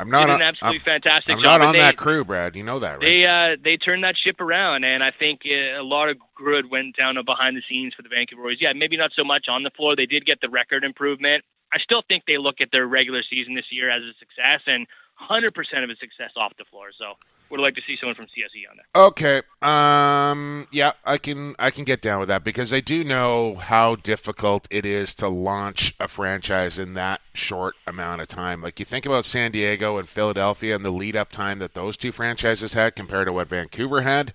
[0.00, 1.60] I'm not did an absolutely I'm, fantastic I'm job.
[1.60, 2.56] not on they, that crew, Brad.
[2.56, 3.00] You know that, right?
[3.00, 6.70] They uh, they turned that ship around, and I think uh, a lot of good
[6.70, 8.58] went down behind the scenes for the Vancouver Warriors.
[8.60, 9.94] Yeah, maybe not so much on the floor.
[9.94, 11.44] They did get the record improvement.
[11.72, 14.86] I still think they look at their regular season this year as a success, and
[15.20, 15.48] 100%
[15.84, 16.88] of a success off the floor.
[16.96, 17.14] So
[17.50, 19.02] would like to see someone from CSE on there.
[19.04, 19.42] Okay.
[19.62, 23.96] Um yeah, I can I can get down with that because I do know how
[23.96, 28.62] difficult it is to launch a franchise in that short amount of time.
[28.62, 31.96] Like you think about San Diego and Philadelphia and the lead up time that those
[31.96, 34.32] two franchises had compared to what Vancouver had.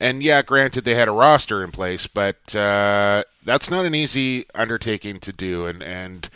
[0.00, 4.46] And yeah, granted they had a roster in place, but uh, that's not an easy
[4.54, 6.28] undertaking to do and and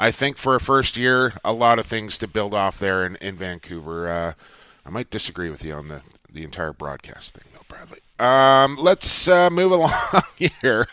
[0.00, 3.16] I think for a first year, a lot of things to build off there in,
[3.16, 4.08] in Vancouver.
[4.08, 4.32] Uh,
[4.90, 8.00] I might disagree with you on the, the entire broadcast thing, though, Bradley.
[8.18, 9.92] Um, let's uh, move along
[10.36, 10.88] here.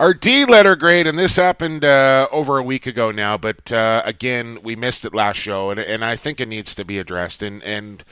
[0.00, 4.00] Our D letter grade, and this happened uh, over a week ago now, but uh,
[4.06, 7.42] again, we missed it last show, and, and I think it needs to be addressed.
[7.42, 8.02] And, and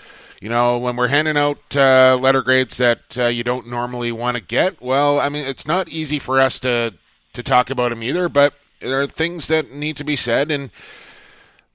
[0.42, 4.36] you know, when we're handing out uh, letter grades that uh, you don't normally want
[4.36, 6.92] to get, well, I mean, it's not easy for us to
[7.32, 10.70] to talk about them either, but there are things that need to be said, and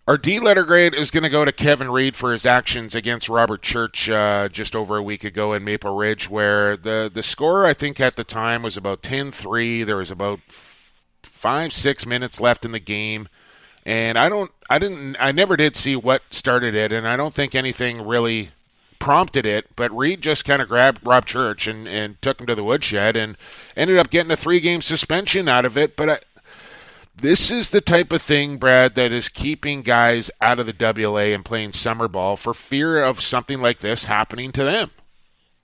[0.10, 3.30] our D letter grade is going to go to Kevin Reed for his actions against
[3.30, 7.63] Robert Church uh, just over a week ago in Maple Ridge, where the, the score,
[7.63, 9.84] I think, at the time was about 10 3.
[9.84, 13.30] There was about f- five, six minutes left in the game.
[13.86, 17.36] And I don't, I didn't, I never did see what started it, and I don't
[17.36, 18.50] think anything really
[18.98, 22.56] prompted it, but Reed just kind of grabbed Rob Church and, and took him to
[22.56, 23.38] the woodshed and
[23.76, 25.95] ended up getting a three game suspension out of it.
[25.95, 26.19] But I,
[27.22, 31.34] this is the type of thing, Brad, that is keeping guys out of the WLA
[31.34, 34.92] and playing summer ball for fear of something like this happening to them.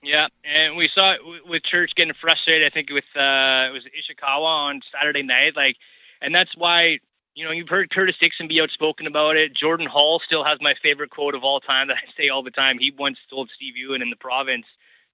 [0.04, 2.70] Yeah, and we saw it with Church getting frustrated.
[2.70, 5.78] I think with uh, it was Ishikawa on Saturday night, like,
[6.22, 7.00] and that's why
[7.34, 9.52] you know you've heard Curtis Dixon be outspoken about it.
[9.56, 12.52] Jordan Hall still has my favorite quote of all time that I say all the
[12.52, 12.78] time.
[12.80, 14.66] He once told Steve Ewen in the province,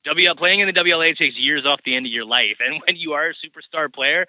[0.04, 2.98] "W playing in the WLA takes years off the end of your life, and when
[2.98, 4.26] you are a superstar player,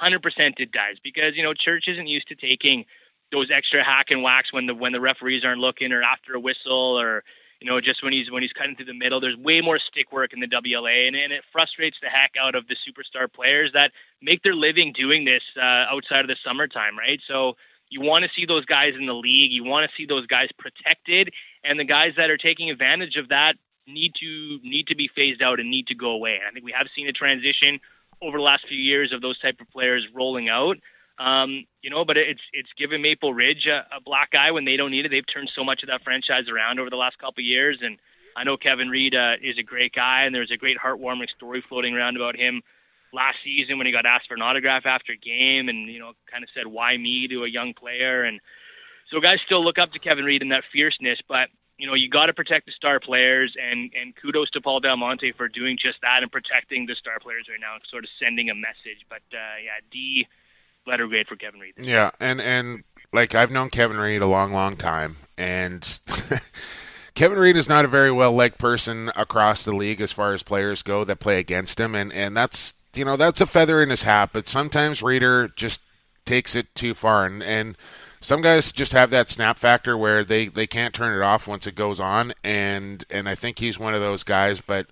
[0.00, 0.18] 100%
[0.58, 2.84] it does because you know church isn't used to taking
[3.30, 6.40] those extra hack and whacks when the when the referees aren't looking or after a
[6.40, 7.24] whistle or
[7.60, 9.20] you know just when he's when he's cutting through the middle.
[9.20, 12.54] There's way more stick work in the WLA and, and it frustrates the heck out
[12.54, 16.96] of the superstar players that make their living doing this uh, outside of the summertime
[16.98, 17.20] right?
[17.26, 17.54] So
[17.88, 19.52] you want to see those guys in the league.
[19.52, 23.28] You want to see those guys protected and the guys that are taking advantage of
[23.28, 23.54] that
[23.86, 26.38] need to need to be phased out and need to go away.
[26.40, 27.80] And I think we have seen a transition
[28.22, 30.76] over the last few years of those type of players rolling out.
[31.18, 34.76] Um, you know, but it's it's given Maple Ridge a, a black eye when they
[34.76, 35.10] don't need it.
[35.10, 37.98] They've turned so much of that franchise around over the last couple of years, and
[38.34, 41.62] I know Kevin Reed uh, is a great guy, and there's a great heartwarming story
[41.68, 42.62] floating around about him
[43.12, 46.12] last season when he got asked for an autograph after a game, and you know,
[46.30, 48.40] kind of said, "Why me?" to a young player, and
[49.10, 52.08] so guys still look up to Kevin Reed in that fierceness, but you know, you
[52.08, 55.76] got to protect the star players, and and kudos to Paul Dal Monte for doing
[55.80, 59.04] just that and protecting the star players right now, and sort of sending a message.
[59.08, 60.26] But uh, yeah, D
[60.86, 61.74] letter grade for Kevin Reed.
[61.78, 66.00] Yeah, and and like I've known Kevin Reed a long, long time, and
[67.14, 70.42] Kevin Reed is not a very well liked person across the league as far as
[70.42, 73.90] players go that play against him, and and that's you know that's a feather in
[73.90, 74.30] his hat.
[74.32, 75.82] But sometimes Reader just
[76.24, 77.76] takes it too far, and and
[78.22, 81.66] some guys just have that snap factor where they, they can't turn it off once
[81.66, 84.60] it goes on, and and I think he's one of those guys.
[84.60, 84.86] But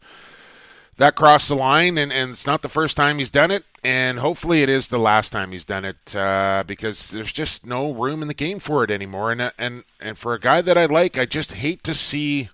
[0.96, 4.18] that crossed the line, and, and it's not the first time he's done it, and
[4.18, 8.20] hopefully it is the last time he's done it uh, because there's just no room
[8.20, 9.32] in the game for it anymore.
[9.32, 12.50] And and and for a guy that I like, I just hate to see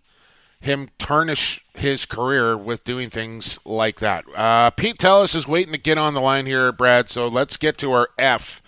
[0.61, 4.25] him tarnish his career with doing things like that.
[4.35, 7.09] Uh, Pete Tellis is waiting to get on the line here, Brad.
[7.09, 8.63] So let's get to our F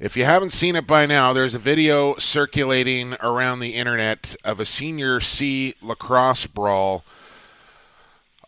[0.00, 4.60] if you haven't seen it by now, there's a video circulating around the internet of
[4.60, 7.04] a senior C lacrosse brawl.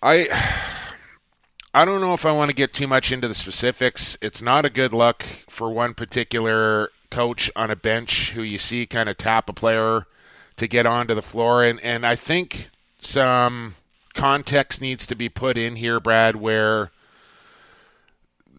[0.02, 0.26] I
[1.76, 4.16] I don't know if I want to get too much into the specifics.
[4.22, 8.86] It's not a good look for one particular coach on a bench who you see
[8.86, 10.06] kind of tap a player
[10.56, 12.68] to get onto the floor and and I think
[13.00, 13.74] some
[14.14, 16.90] context needs to be put in here, Brad, where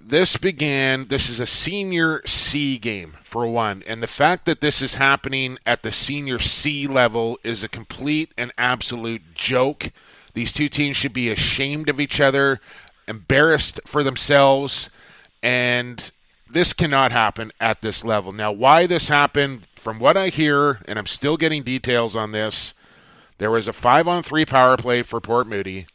[0.08, 3.84] this began, this is a senior C game for one.
[3.88, 8.32] And the fact that this is happening at the senior C level is a complete
[8.38, 9.92] and absolute joke.
[10.34, 12.60] These two teams should be ashamed of each other,
[13.08, 14.92] embarrassed for themselves,
[15.42, 16.12] and
[16.50, 18.32] this cannot happen at this level.
[18.32, 22.76] Now, why this happened, from what I hear, and I'm still getting details on this,
[23.40, 25.88] there was a five on three power play for Port Moody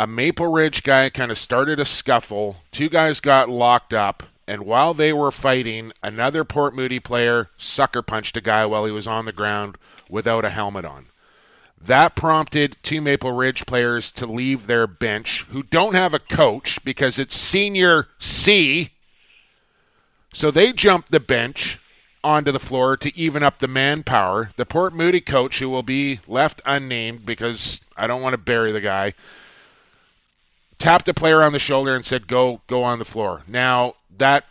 [0.00, 2.62] a Maple Ridge guy kind of started a scuffle.
[2.70, 8.00] Two guys got locked up, and while they were fighting, another Port Moody player sucker
[8.00, 9.76] punched a guy while he was on the ground
[10.08, 11.08] without a helmet on.
[11.78, 16.82] That prompted two Maple Ridge players to leave their bench who don't have a coach
[16.82, 18.92] because it's senior C.
[20.32, 21.78] So they jumped the bench
[22.24, 24.48] onto the floor to even up the manpower.
[24.56, 28.72] The Port Moody coach, who will be left unnamed because I don't want to bury
[28.72, 29.12] the guy,
[30.80, 34.46] tapped the player on the shoulder and said, "Go, go on the floor." Now that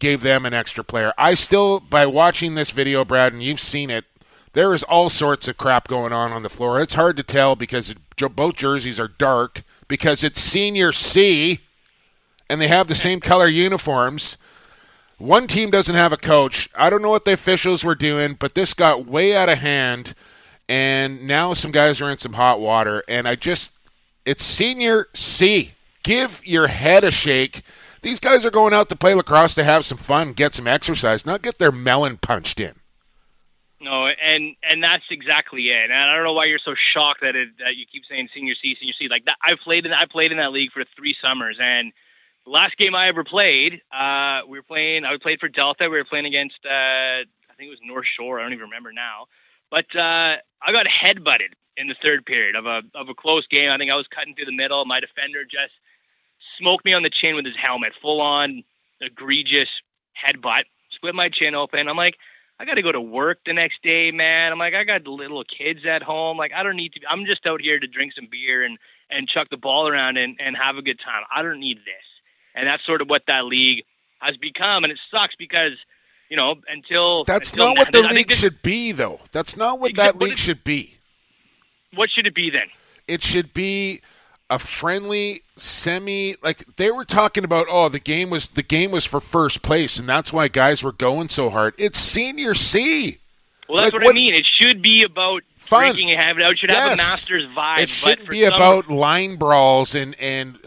[0.00, 1.12] gave them an extra player.
[1.16, 4.04] I still, by watching this video, Brad, and you've seen it,
[4.52, 6.80] there is all sorts of crap going on on the floor.
[6.80, 11.60] It's hard to tell because both jerseys are dark because it's senior C,
[12.50, 14.36] and they have the same color uniforms.
[15.18, 16.68] One team doesn't have a coach.
[16.76, 20.14] I don't know what the officials were doing, but this got way out of hand,
[20.68, 23.02] and now some guys are in some hot water.
[23.08, 23.72] And I just
[24.24, 25.72] It's senior C.
[26.02, 27.62] Give your head a shake.
[28.02, 31.24] These guys are going out to play lacrosse to have some fun, get some exercise,
[31.24, 32.74] not get their melon punched in.
[33.80, 35.90] No, and and that's exactly it.
[35.90, 38.54] And I don't know why you're so shocked that it, that you keep saying senior
[38.62, 39.08] C, senior C.
[39.10, 41.92] Like that, I played in I played in that league for three summers, and
[42.44, 45.04] the last game I ever played, uh, we were playing.
[45.04, 45.88] I played for Delta.
[45.90, 48.40] We were playing against uh, I think it was North Shore.
[48.40, 49.28] I don't even remember now.
[49.74, 53.70] But uh, I got headbutted in the third period of a of a close game.
[53.74, 54.84] I think I was cutting through the middle.
[54.84, 55.74] My defender just
[56.62, 58.62] smoked me on the chin with his helmet, full on
[59.00, 59.66] egregious
[60.14, 61.88] headbutt, split my chin open.
[61.88, 62.14] I'm like
[62.60, 64.52] I got to go to work the next day, man.
[64.52, 66.38] I'm like, I got little kids at home.
[66.38, 67.00] Like, I don't need to.
[67.10, 68.78] I'm just out here to drink some beer and
[69.10, 71.26] and chuck the ball around and and have a good time.
[71.34, 72.06] I don't need this.
[72.54, 73.82] And that's sort of what that league
[74.20, 75.74] has become, and it sucks because
[76.34, 79.20] you know until that's until not what the I league this- should be, though.
[79.30, 80.96] That's not what that what league it- should be.
[81.94, 82.66] What should it be then?
[83.06, 84.00] It should be
[84.50, 89.04] a friendly semi like they were talking about oh the game was the game was
[89.04, 93.18] for first place and that's why guys were going so hard it's senior c
[93.68, 94.34] Well, that's Like, what, what- I mean.
[94.34, 95.96] It should be about Fun.
[95.98, 96.44] and having.
[96.44, 96.94] It should have Yes.
[96.98, 97.78] a master's vibe.
[97.78, 100.58] it shouldn't be some- about line brawls and and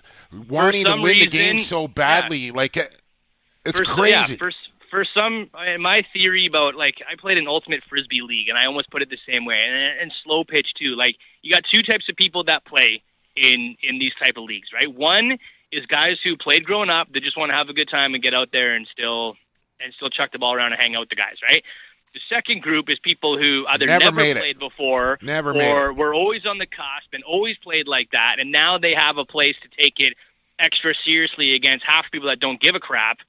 [0.48, 4.52] wanting to win the game so badly like it's for, crazy Yeah, for
[4.90, 8.90] for some, my theory about like I played an ultimate frisbee league, and I almost
[8.90, 10.96] put it the same way, and, and slow pitch too.
[10.96, 13.02] Like you got two types of people that play
[13.36, 14.94] in in these type of leagues, right?
[14.94, 15.38] One
[15.72, 18.24] is guys who played growing up that just want to have a good time and
[18.24, 19.36] get out there and still
[19.80, 21.64] and still chuck the ball around and hang out with the guys, right?
[22.14, 24.58] The second group is people who either Never never, made it.
[24.60, 28.52] before, Never made or were always on the cusp and always played like that, and
[28.52, 30.14] now they have a place to take it
[30.60, 33.20] extra seriously against half the people that don't give a crap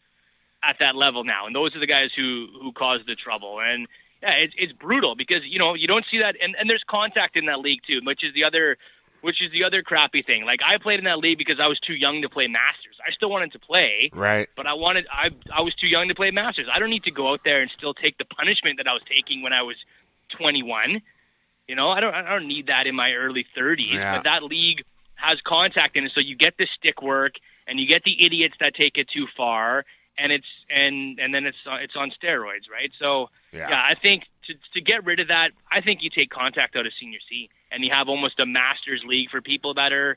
[0.69, 3.61] at that level now, and those are the guys who who cause the trouble.
[3.61, 3.87] And
[4.23, 7.37] yeah, it's it's brutal because you know you don't see that, and and there's contact
[7.37, 8.77] in that league too, which is the other
[9.21, 10.45] which is the other crappy thing.
[10.45, 12.97] Like I played in that league because I was too young to play masters.
[13.07, 16.15] I still wanted to play, right but I wanted I I was too young to
[16.15, 16.67] play masters.
[16.73, 19.03] I don't need to go out there and still take the punishment that I was
[19.09, 19.77] taking when I was
[20.37, 21.01] 21.
[21.67, 23.95] You know, I don't I don't need that in my early 30s.
[23.95, 24.17] Yeah.
[24.17, 27.33] But that league has contact in it, so you get the stick work
[27.67, 29.85] and you get the idiots that take it too far,
[30.19, 32.91] and it's and and then it's uh, it's on steroids, right?
[32.99, 33.69] So Yeah.
[33.71, 36.87] yeah, I think to to get rid of that, I think you take contact out
[36.87, 40.17] of senior C, and you have almost a masters league for people that are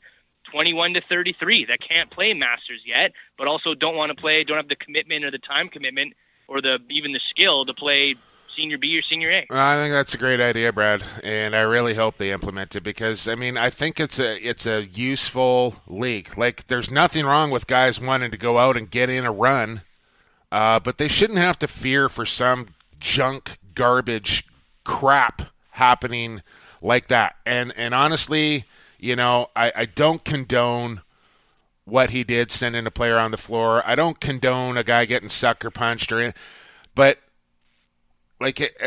[0.52, 4.58] 21 to 33 that can't play masters yet, but also don't want to play, don't
[4.58, 6.14] have the commitment or the time commitment
[6.48, 8.16] or the even the skill to play
[8.56, 9.48] senior B or senior A.
[9.50, 13.28] I think that's a great idea, Brad, and I really hope they implement it because
[13.28, 16.38] I mean I think it's a it's a useful league.
[16.38, 19.82] Like there's nothing wrong with guys wanting to go out and get in a run,
[20.52, 24.46] uh, but they shouldn't have to fear for some junk garbage
[24.84, 26.42] crap happening
[26.82, 27.36] like that.
[27.46, 28.66] And and honestly,
[29.00, 31.02] you know, I, I don't condone
[31.86, 33.82] what he did sending a player on the floor.
[33.86, 36.34] I don't condone a guy getting sucker punched or
[36.94, 37.20] but
[38.40, 38.78] like it,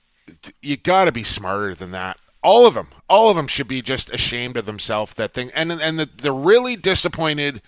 [0.62, 2.18] you got to be smarter than that.
[2.42, 5.14] All of them, all of them should be just ashamed of themselves.
[5.14, 7.62] That thing, and and the the really disappointed,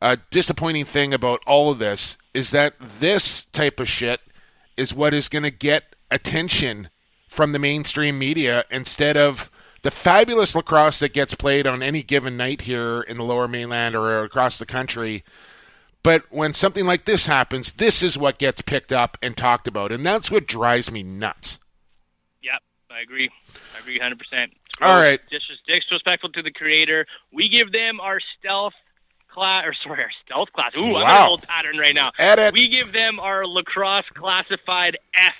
[0.00, 4.20] uh, disappointing thing about all of this is that this type of shit
[4.76, 6.88] is what is going to get attention
[7.28, 9.50] from the mainstream media instead of
[9.82, 13.96] the fabulous lacrosse that gets played on any given night here in the lower mainland
[13.96, 15.24] or across the country.
[16.04, 19.90] But when something like this happens, this is what gets picked up and talked about.
[19.90, 21.58] And that's what drives me nuts.
[22.42, 23.28] Yep, I agree.
[23.76, 24.12] I agree 100%.
[24.80, 25.20] All right.
[25.28, 27.04] Just disrespectful to the creator.
[27.32, 28.74] We give them our stealth
[29.38, 30.70] class, or sorry, our stealth class.
[30.76, 31.22] Ooh, I'm in Wow.
[31.24, 32.10] an old pattern right now.
[32.18, 32.52] Edit.
[32.52, 35.32] We give them our lacrosse classified F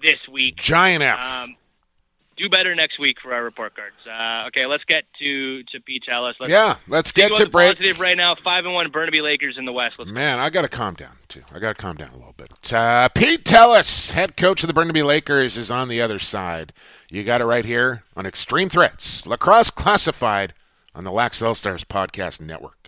[0.00, 0.56] this week.
[0.56, 1.20] Giant F.
[1.20, 1.56] Um,
[2.36, 3.94] do better next week for our report cards.
[4.06, 6.32] Uh, okay, let's get to to Pete Tellis.
[6.40, 7.76] Let's yeah, let's get to break.
[7.76, 9.96] Positive right now, five and one Burnaby Lakers in the West.
[9.98, 11.42] Let's Man, I got to calm down too.
[11.54, 12.72] I got to calm down a little bit.
[12.72, 16.72] Uh, Pete Tellis, head coach of the Burnaby Lakers, is on the other side.
[17.10, 20.54] You got it right here on Extreme Threads, Lacrosse Classified
[20.94, 22.81] on the Lax Stars Podcast Network.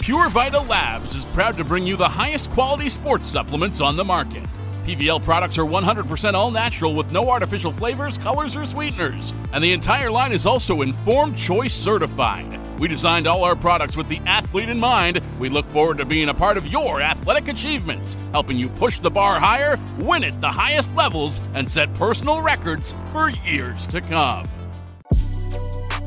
[0.00, 4.04] Pure Vita Labs is proud to bring you the highest quality sports supplements on the
[4.04, 4.44] market.
[4.86, 9.34] PVL products are 100% all natural with no artificial flavors, colors, or sweeteners.
[9.52, 12.60] And the entire line is also Informed Choice certified.
[12.78, 15.20] We designed all our products with the athlete in mind.
[15.40, 19.10] We look forward to being a part of your athletic achievements, helping you push the
[19.10, 24.48] bar higher, win at the highest levels, and set personal records for years to come.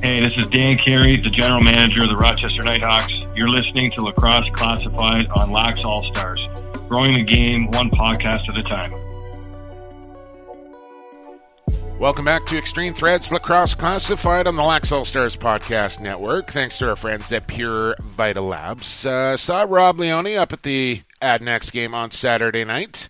[0.01, 3.11] Hey, this is Dan Carey, the general manager of the Rochester Knighthawks.
[3.35, 6.41] You're listening to Lacrosse Classified on Lax All Stars,
[6.87, 8.93] growing the game one podcast at a time.
[11.99, 16.45] Welcome back to Extreme Threads Lacrosse Classified on the Lax All Stars Podcast Network.
[16.45, 19.05] Thanks to our friends at Pure Vita Labs.
[19.05, 23.09] Uh, saw Rob Leone up at the Adanacs game on Saturday night.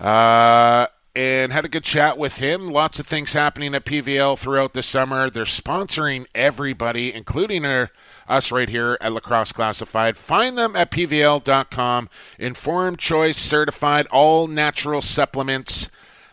[0.00, 2.68] Uh, and had a good chat with him.
[2.68, 5.28] Lots of things happening at PVL throughout the summer.
[5.28, 7.90] They're sponsoring everybody, including our,
[8.28, 10.16] us right here at Lacrosse Classified.
[10.16, 12.08] Find them at PVL.com.
[12.38, 15.90] Informed Choice Certified, all natural supplements.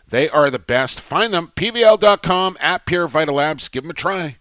[0.08, 1.00] They are the best.
[1.00, 3.68] Find them, PVL.com at Pure Vita Labs.
[3.68, 4.38] Give them a try,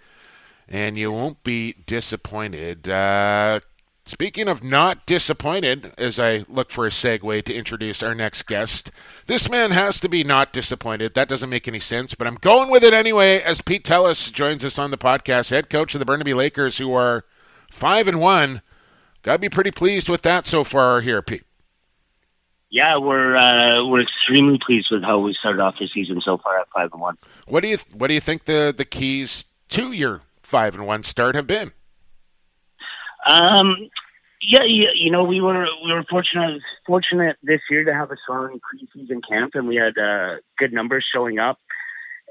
[0.68, 2.90] and you won't be disappointed.
[2.90, 3.60] Uh,
[4.10, 8.92] Speaking of not disappointed, as I look for a segue to introduce our next guest,
[9.28, 11.14] this man has to be not disappointed.
[11.14, 13.40] That doesn't make any sense, but I'm going with it anyway.
[13.40, 16.92] As Pete Tellis joins us on the podcast, head coach of the Burnaby Lakers, who
[16.92, 17.24] are
[17.70, 18.64] five and one.
[19.22, 21.44] Got to be pretty pleased with that so far here, Pete.
[22.72, 26.60] Yeah, we're uh, we're extremely pleased with how we started off the season so far
[26.60, 27.20] at five and one.
[27.48, 31.04] What do you What do you think the the keys to your five and one
[31.04, 31.74] start have been?
[33.30, 33.90] Um,
[34.42, 38.16] yeah, you, you know, we were we were fortunate fortunate this year to have a
[38.24, 41.60] strong preseason camp, and we had uh, good numbers showing up.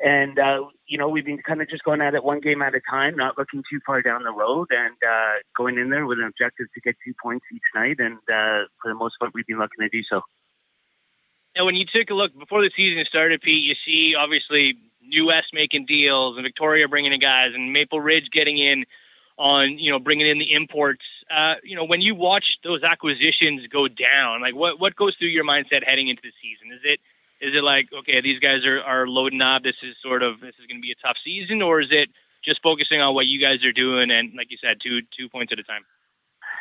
[0.05, 2.75] And uh, you know, we've been kind of just going at it one game at
[2.75, 6.19] a time, not looking too far down the road, and uh, going in there with
[6.19, 7.97] an objective to get two points each night.
[7.99, 10.23] And uh, for the most part, we've been looking to do so.
[11.57, 14.79] Now, when you took a look before the season started, Pete, you see obviously
[15.25, 18.85] West making deals and Victoria bringing in guys and Maple Ridge getting in
[19.39, 21.03] on you know bringing in the imports.
[21.31, 25.29] Uh, you know, when you watch those acquisitions go down, like what what goes through
[25.29, 26.73] your mindset heading into the season?
[26.73, 27.01] Is it
[27.41, 29.63] is it like okay, these guys are are loading up.
[29.63, 32.09] This is sort of this is going to be a tough season, or is it
[32.45, 35.53] just focusing on what you guys are doing and like you said, two two points
[35.53, 35.85] at a time?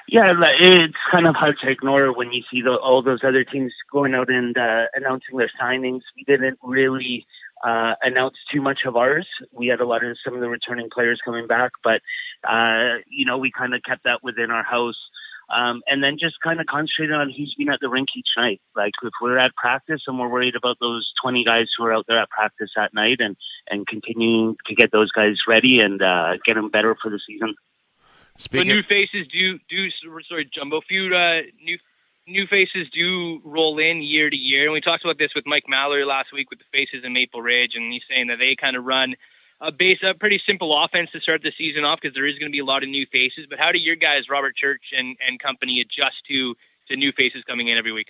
[0.10, 3.74] Yeah, it's kind of hard to ignore when you see the, all those other teams
[3.92, 6.00] going out and uh, announcing their signings.
[6.16, 7.26] We didn't really
[7.64, 9.28] uh, announced too much of ours.
[9.52, 12.02] We had a lot of some of the returning players coming back, but
[12.48, 14.98] uh, you know we kind of kept that within our house.
[15.50, 18.60] Um, and then just kind of concentrated on who's been at the rink each night.
[18.76, 22.04] Like if we're at practice and we're worried about those 20 guys who are out
[22.06, 23.38] there at practice at night and,
[23.70, 27.56] and continuing to get those guys ready and uh, get them better for the season.
[28.36, 29.90] Speaking so new faces do do
[30.28, 31.78] sorry jumbo few uh, new
[32.28, 34.66] new faces do roll in year to year.
[34.66, 37.42] And we talked about this with Mike Mallory last week with the faces in Maple
[37.42, 39.16] Ridge, and he's saying that they kind of run
[39.60, 42.52] a base, a pretty simple offense to start the season off because there is going
[42.52, 43.48] to be a lot of new faces.
[43.50, 46.56] But how do your guys, Robert Church and, and company, adjust to
[46.90, 48.08] to new faces coming in every week?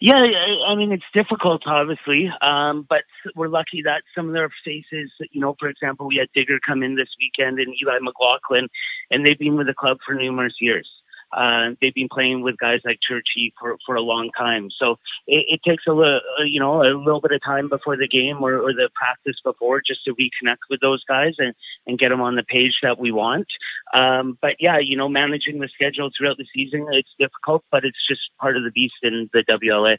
[0.00, 0.26] Yeah,
[0.66, 3.04] I mean it's difficult, obviously, um, but
[3.36, 6.82] we're lucky that some of their faces, you know, for example, we had Digger come
[6.82, 8.68] in this weekend and Eli McLaughlin,
[9.10, 10.88] and they've been with the club for numerous years.
[11.34, 14.70] Uh, they've been playing with guys like Churchy for, for a long time.
[14.78, 17.96] So it, it takes a little, uh, you know, a little bit of time before
[17.96, 21.54] the game or, or the practice before just to reconnect with those guys and,
[21.86, 23.48] and get them on the page that we want.
[23.94, 28.06] Um, but yeah, you know, managing the schedule throughout the season, it's difficult, but it's
[28.08, 29.98] just part of the beast in the WLA.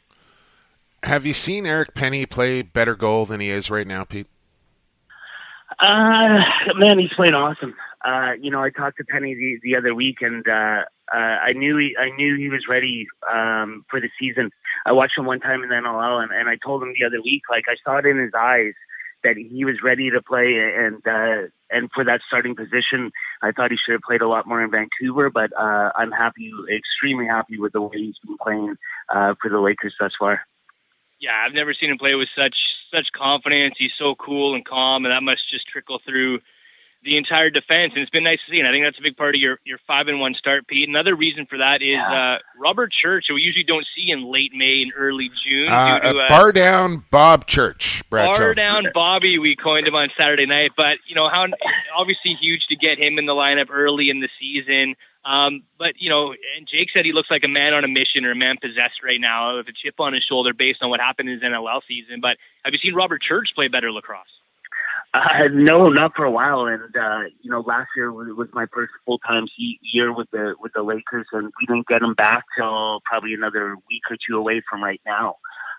[1.02, 4.26] Have you seen Eric Penny play better goal than he is right now, Pete?
[5.78, 6.42] Uh,
[6.76, 7.74] man, he's playing awesome.
[8.04, 10.82] Uh, you know, I talked to Penny the, the other week, and uh,
[11.12, 14.50] uh, I knew he, I knew he was ready um, for the season.
[14.84, 17.22] I watched him one time in the NLL, and, and I told him the other
[17.22, 18.74] week, like I saw it in his eyes
[19.24, 20.44] that he was ready to play,
[20.76, 23.10] and uh, and for that starting position,
[23.42, 25.30] I thought he should have played a lot more in Vancouver.
[25.30, 28.76] But uh, I'm happy, extremely happy with the way he's been playing
[29.08, 30.42] uh, for the Lakers thus far.
[31.18, 32.56] Yeah, I've never seen him play with such
[32.94, 33.74] such confidence.
[33.78, 36.40] He's so cool and calm, and that must just trickle through
[37.06, 38.58] the entire defense, and it's been nice to see.
[38.58, 40.88] And I think that's a big part of your your five and one start, Pete.
[40.88, 42.34] Another reason for that is yeah.
[42.34, 45.68] uh, Robert Church, who we usually don't see in late May and early June.
[45.68, 49.38] Uh, to, uh, bar down Bob Church, Brad bar down Bobby.
[49.38, 51.44] We coined him on Saturday night, but you know how
[51.96, 54.96] obviously huge to get him in the lineup early in the season.
[55.24, 58.24] Um, but you know, and Jake said he looks like a man on a mission
[58.24, 61.00] or a man possessed right now with a chip on his shoulder based on what
[61.00, 62.20] happened in his NLL season.
[62.20, 64.35] But have you seen Robert Church play better lacrosse?
[65.16, 66.66] Uh, no, not for a while.
[66.66, 70.72] And uh, you know, last year was my first full time year with the with
[70.74, 74.62] the Lakers, and we didn't get him back till probably another week or two away
[74.68, 75.36] from right now.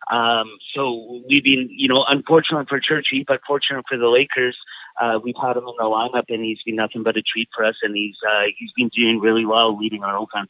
[0.10, 4.58] Um, so we've been, you know, unfortunate for Churchy, but fortunate for the Lakers.
[5.00, 7.64] Uh, we've had him in the lineup, and he's been nothing but a treat for
[7.66, 7.76] us.
[7.84, 10.50] And he's uh, he's been doing really well leading our offense.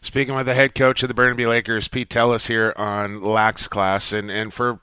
[0.00, 4.12] Speaking with the head coach of the Burnaby Lakers, Pete Tellis here on Lax Class,
[4.12, 4.80] and and for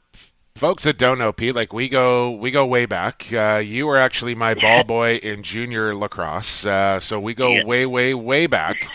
[0.55, 3.25] folks that don't know Pete, like we go we go way back.
[3.33, 7.63] Uh, you were actually my ball boy in junior lacrosse, uh, so we go yeah.
[7.65, 8.85] way way way back.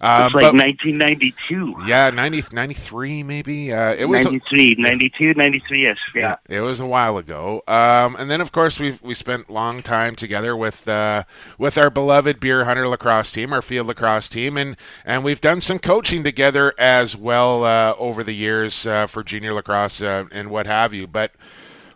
[0.00, 1.76] Um, it's like 1992.
[1.86, 3.72] Yeah, 90, 93 maybe.
[3.72, 5.82] Uh, it was 93, 92, 93.
[5.82, 6.36] Yes, yeah.
[6.48, 7.62] It was a while ago.
[7.66, 11.24] Um, and then of course we we spent long time together with uh,
[11.58, 15.60] with our beloved Beer Hunter lacrosse team, our field lacrosse team, and and we've done
[15.60, 20.50] some coaching together as well uh, over the years uh, for junior lacrosse uh, and
[20.50, 21.06] what have you.
[21.06, 21.32] But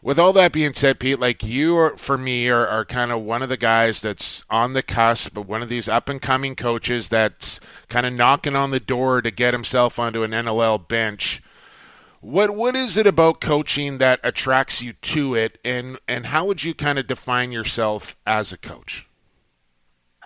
[0.03, 3.23] with all that being said, Pete, like you are, for me are, are kind of
[3.23, 6.57] one of the guys that's on the cusp of one of these up and coming
[6.57, 11.43] coaches that's kind of knocking on the door to get himself onto an NLL bench.
[12.21, 16.63] What what is it about coaching that attracts you to it, and and how would
[16.63, 19.07] you kind of define yourself as a coach?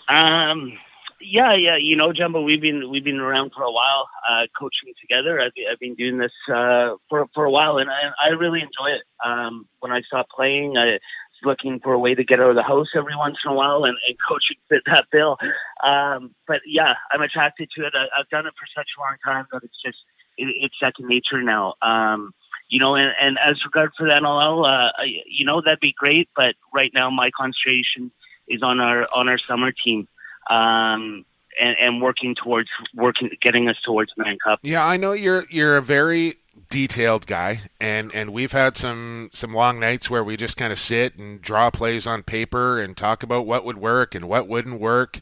[0.09, 0.77] Um,
[1.25, 1.77] yeah, yeah.
[1.77, 5.41] You know, Jumbo, we've been we've been around for a while, uh, coaching together.
[5.41, 8.97] I've, I've been doing this uh, for for a while, and I, I really enjoy
[8.97, 9.03] it.
[9.25, 11.01] Um, when I stopped playing, I was
[11.45, 13.85] looking for a way to get out of the house every once in a while,
[13.85, 15.37] and, and coaching fit that bill.
[15.83, 17.95] Um, but yeah, I'm attracted to it.
[17.95, 19.99] I, I've done it for such a long time that it's just
[20.37, 21.75] it, it's second nature now.
[21.83, 22.35] Um,
[22.69, 24.91] you know, and, and as regard for the NLL, uh,
[25.27, 26.29] you know, that'd be great.
[26.37, 28.11] But right now, my concentration
[28.49, 30.09] is on our on our summer team
[30.51, 31.25] um,
[31.61, 34.61] and, and working towards working getting us towards Mann Cup.
[34.63, 36.35] Yeah, I know you're you're a very
[36.71, 40.79] detailed guy and and we've had some some long nights where we just kind of
[40.79, 44.81] sit and draw plays on paper and talk about what would work and what wouldn't
[44.81, 45.21] work.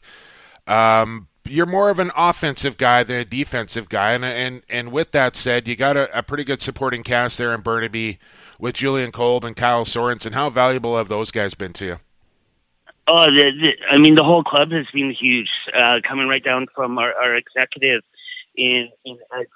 [0.65, 5.11] Um, you're more of an offensive guy than a defensive guy and and and with
[5.11, 8.19] that said you got a, a pretty good supporting cast there in Burnaby
[8.59, 10.33] with Julian Kolb and Kyle Sorensen.
[10.33, 11.99] How valuable have those guys been to you
[13.07, 15.49] Oh, the, the, I mean, the whole club has been huge.
[15.75, 18.01] Uh, coming right down from our, our executive
[18.55, 19.47] in in Ed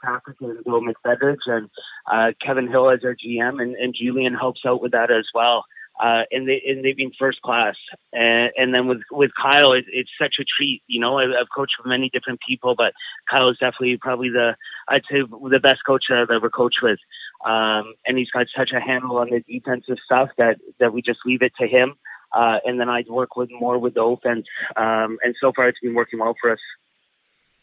[0.41, 1.69] and Bill McFedridge, and
[2.11, 5.65] uh, Kevin Hill as our GM, and, and Julian helps out with that as well.
[5.99, 7.75] Uh, and they and they've been first class.
[8.13, 10.83] And, and then with with Kyle, it, it's such a treat.
[10.87, 12.93] You know, I've, I've coached with many different people, but
[13.29, 14.55] Kyle is definitely probably the
[14.87, 16.99] I'd say the best coach that I've ever coached with.
[17.45, 21.19] Um, and he's got such a handle on the defensive stuff that that we just
[21.25, 21.95] leave it to him.
[22.32, 24.45] Uh, and then I'd work with more with the offense.
[24.75, 26.59] Um, and so far, it's been working well for us.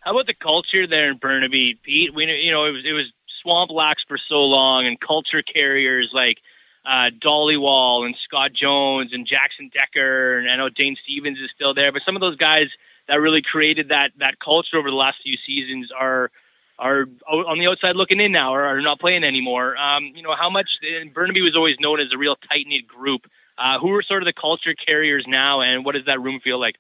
[0.01, 2.15] How about the culture there in Burnaby, Pete?
[2.15, 3.07] We you know it was it was
[3.43, 6.39] Swamp Lax for so long, and culture carriers like
[6.85, 11.73] uh, Dhaliwal and Scott Jones and Jackson Decker, and I know Dane Stevens is still
[11.73, 11.93] there.
[11.93, 12.67] But some of those guys
[13.09, 16.31] that really created that that culture over the last few seasons are
[16.79, 19.77] are on the outside looking in now, or are not playing anymore.
[19.77, 20.69] Um, you know how much
[21.15, 23.27] Burnaby was always known as a real tight knit group.
[23.57, 26.59] Uh, who are sort of the culture carriers now, and what does that room feel
[26.59, 26.75] like?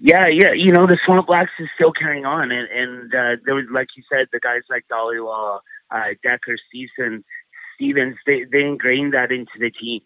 [0.00, 3.54] Yeah, yeah, you know the Swamp Lax is still carrying on, and and uh, there
[3.54, 5.60] was, like you said, the guys like Dhaliwal,
[5.90, 7.24] uh, Decker, Stevenson,
[7.74, 10.00] Stevens, they they ingrained that into the team.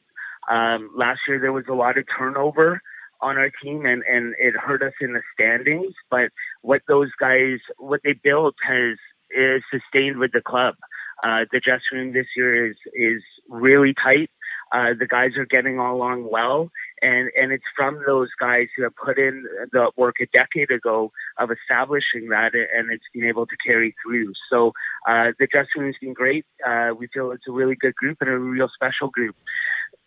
[0.50, 2.80] Um, last year there was a lot of turnover
[3.20, 5.94] on our team, and and it hurt us in the standings.
[6.11, 6.30] But
[6.66, 8.98] what those guys, what they built, has
[9.30, 10.74] is sustained with the club.
[11.22, 14.30] Uh, the dressing room this year is is really tight.
[14.72, 18.82] Uh, the guys are getting all along well, and and it's from those guys who
[18.82, 23.46] have put in the work a decade ago of establishing that, and it's been able
[23.46, 24.32] to carry through.
[24.50, 24.72] So
[25.08, 26.44] uh, the dressing room's been great.
[26.66, 29.36] Uh, we feel it's a really good group and a real special group.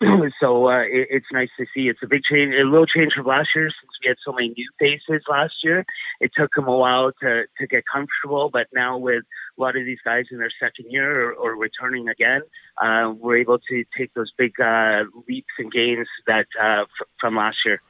[0.39, 1.89] so uh, it, it's nice to see.
[1.89, 4.49] It's a big change, a little change from last year since we had so many
[4.49, 5.85] new faces last year.
[6.21, 9.23] It took them a while to to get comfortable, but now with
[9.57, 12.41] a lot of these guys in their second year or, or returning again,
[12.81, 17.35] uh, we're able to take those big uh, leaps and gains that uh, f- from
[17.35, 17.81] last year.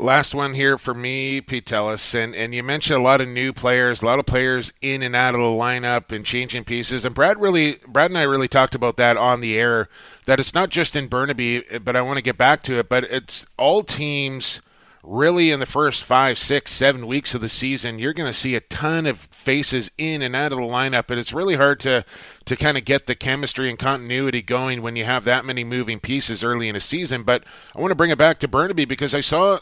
[0.00, 3.52] Last one here for me, Pete Tellis, and, and you mentioned a lot of new
[3.52, 7.04] players, a lot of players in and out of the lineup and changing pieces.
[7.04, 9.88] And Brad really, Brad and I really talked about that on the air.
[10.26, 12.88] That it's not just in Burnaby, but I want to get back to it.
[12.88, 14.62] But it's all teams
[15.02, 18.54] really in the first five, six, seven weeks of the season, you're going to see
[18.54, 22.04] a ton of faces in and out of the lineup, and it's really hard to
[22.44, 26.00] to kind of get the chemistry and continuity going when you have that many moving
[26.00, 27.22] pieces early in a season.
[27.22, 27.44] But
[27.74, 29.58] I want to bring it back to Burnaby because I saw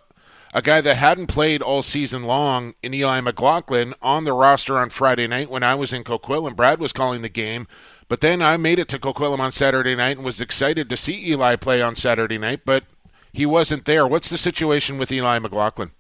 [0.57, 4.89] a guy that hadn't played all season long in Eli McLaughlin on the roster on
[4.89, 6.57] Friday night when I was in Coquitlam.
[6.57, 7.67] Brad was calling the game.
[8.09, 11.29] But then I made it to Coquitlam on Saturday night and was excited to see
[11.29, 12.85] Eli play on Saturday night, but
[13.35, 14.07] he wasn't there.
[14.07, 15.91] What's the situation with Eli McLaughlin?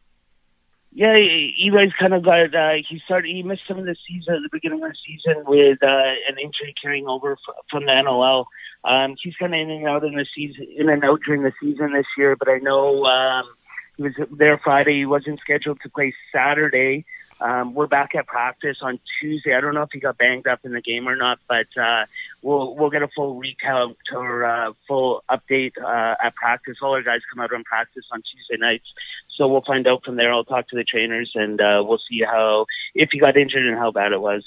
[0.90, 2.54] Yeah, Eli's kind of got.
[2.54, 3.28] Uh, he started.
[3.28, 6.38] He missed some of the season at the beginning of the season with uh, an
[6.42, 7.36] injury carrying over
[7.70, 8.46] from the NLL.
[8.84, 11.52] Um, he's kind of in and out in the season, in and out during the
[11.60, 12.36] season this year.
[12.36, 13.44] But I know um,
[13.96, 14.98] he was there Friday.
[14.98, 17.04] He wasn't scheduled to play Saturday.
[17.40, 19.54] Um, we're back at practice on Tuesday.
[19.54, 22.06] I don't know if he got banged up in the game or not, but uh,
[22.40, 26.78] we'll we'll get a full recount or uh, full update uh, at practice.
[26.80, 28.86] All our guys come out on practice on Tuesday nights,
[29.36, 30.32] so we'll find out from there.
[30.32, 33.78] I'll talk to the trainers and uh, we'll see how if he got injured and
[33.78, 34.42] how bad it was.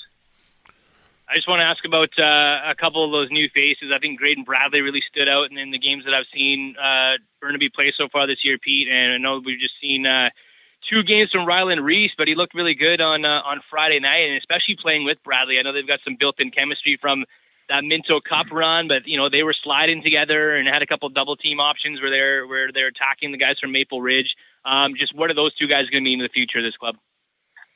[1.29, 3.91] I just want to ask about uh, a couple of those new faces.
[3.93, 7.17] I think Graydon Bradley really stood out in, in the games that I've seen uh,
[7.39, 8.87] Burnaby play so far this year, Pete.
[8.89, 10.31] And I know we've just seen uh,
[10.89, 14.25] two games from Ryland Reese, but he looked really good on uh, on Friday night,
[14.27, 15.59] and especially playing with Bradley.
[15.59, 17.25] I know they've got some built-in chemistry from
[17.69, 21.07] that Minto Cup run, but you know they were sliding together and had a couple
[21.09, 24.35] double team options where they're where they're attacking the guys from Maple Ridge.
[24.65, 26.75] Um, just what are those two guys going to mean in the future of this
[26.75, 26.95] club?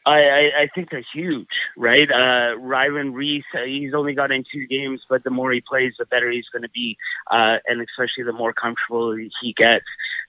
[0.06, 1.48] I, I, I think they're huge,
[1.78, 2.10] right?
[2.12, 5.94] Uh, Ryland Reese, uh, he's only got in two games, but the more he plays,
[5.98, 6.98] the better he's going to be,
[7.32, 9.86] uh, and especially the more comfortable he gets.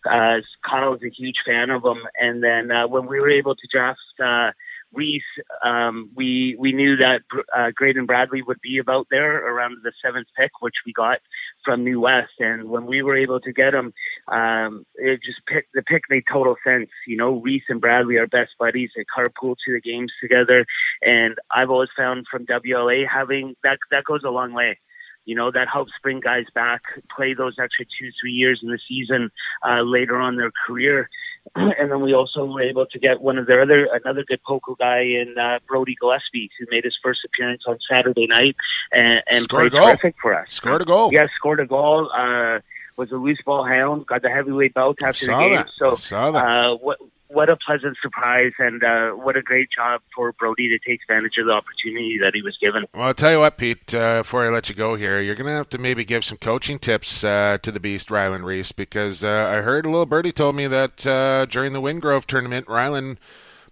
[0.09, 3.69] Uh, Kyle's a huge fan of him, and then uh, when we were able to
[3.71, 4.51] draft uh,
[4.93, 5.23] Reese,
[5.65, 7.23] um, we we knew that
[7.55, 11.19] uh, Graydon Bradley would be about there around the seventh pick, which we got
[11.65, 12.33] from New West.
[12.39, 13.93] And when we were able to get him,
[14.29, 16.91] um, it just pick, the pick made total sense.
[17.07, 18.91] You know, Reese and Bradley are best buddies.
[18.95, 20.67] They carpool to the games together,
[21.03, 24.79] and I've always found from WLA having that that goes a long way.
[25.25, 26.83] You know, that helps bring guys back,
[27.15, 29.31] play those extra two, three years in the season
[29.67, 31.09] uh, later on their career.
[31.55, 34.75] and then we also were able to get one of their other another good poker
[34.79, 38.57] guy in uh, Brody Gillespie, who made his first appearance on Saturday night
[38.93, 40.53] and, and played terrific for us.
[40.53, 41.13] Scored a goal.
[41.13, 42.11] Yes, scored a goal.
[42.13, 42.61] Uh,
[42.97, 44.07] was a loose ball hound.
[44.07, 45.55] Got the heavyweight belt after the game.
[45.57, 45.69] That.
[45.77, 46.47] So, saw that.
[46.47, 46.99] Uh, what
[47.35, 51.37] what a pleasant surprise, and uh, what a great job for Brody to take advantage
[51.39, 52.87] of the opportunity that he was given.
[52.95, 53.95] Well, I'll tell you what, Pete.
[53.95, 56.39] Uh, before I let you go here, you're going to have to maybe give some
[56.39, 60.33] coaching tips uh, to the Beast, Ryland Reese, because uh, I heard a little birdie
[60.33, 63.19] told me that uh, during the Wingrove tournament, Ryland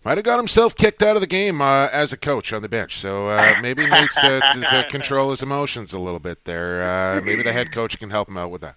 [0.05, 2.69] might have got himself kicked out of the game uh, as a coach on the
[2.69, 2.99] bench.
[2.99, 6.83] So uh, maybe he needs to, to, to, control his emotions a little bit there.
[6.83, 8.77] Uh, maybe the head coach can help him out with that.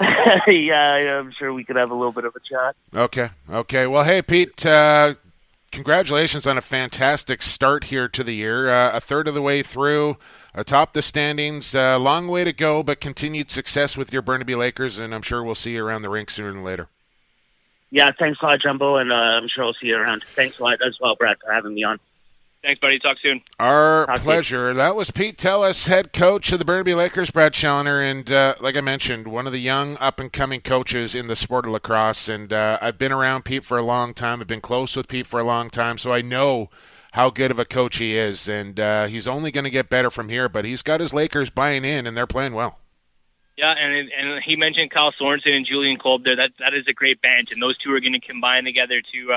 [0.48, 2.76] yeah, I'm sure we could have a little bit of a chat.
[2.94, 3.30] Okay.
[3.50, 3.86] Okay.
[3.86, 4.64] Well, hey, Pete.
[4.64, 5.14] Uh,
[5.70, 8.70] congratulations on a fantastic start here to the year.
[8.70, 10.16] Uh, a third of the way through,
[10.54, 11.74] atop the standings.
[11.74, 15.22] A uh, long way to go, but continued success with your Burnaby Lakers, and I'm
[15.22, 16.88] sure we'll see you around the rink sooner than later.
[17.90, 20.24] Yeah, thanks a lot, Jumbo, and uh, I'm sure I'll see you around.
[20.24, 21.98] Thanks a lot as well, Brad, for having me on.
[22.62, 23.00] Thanks, buddy.
[23.00, 23.42] Talk soon.
[23.58, 24.72] Our Talk pleasure.
[24.72, 28.76] That was Pete Tellis, head coach of the Burnaby Lakers, Brad Challoner, and uh, like
[28.76, 32.28] I mentioned, one of the young up and coming coaches in the sport of lacrosse.
[32.28, 34.40] And uh, I've been around Pete for a long time.
[34.40, 36.70] I've been close with Pete for a long time, so I know
[37.12, 38.48] how good of a coach he is.
[38.48, 40.48] And uh, he's only going to get better from here.
[40.48, 42.78] But he's got his Lakers buying in, and they're playing well.
[43.56, 46.36] Yeah, and and he mentioned Kyle Sorensen and Julian Kolb there.
[46.36, 49.32] That that is a great bench, and those two are going to combine together to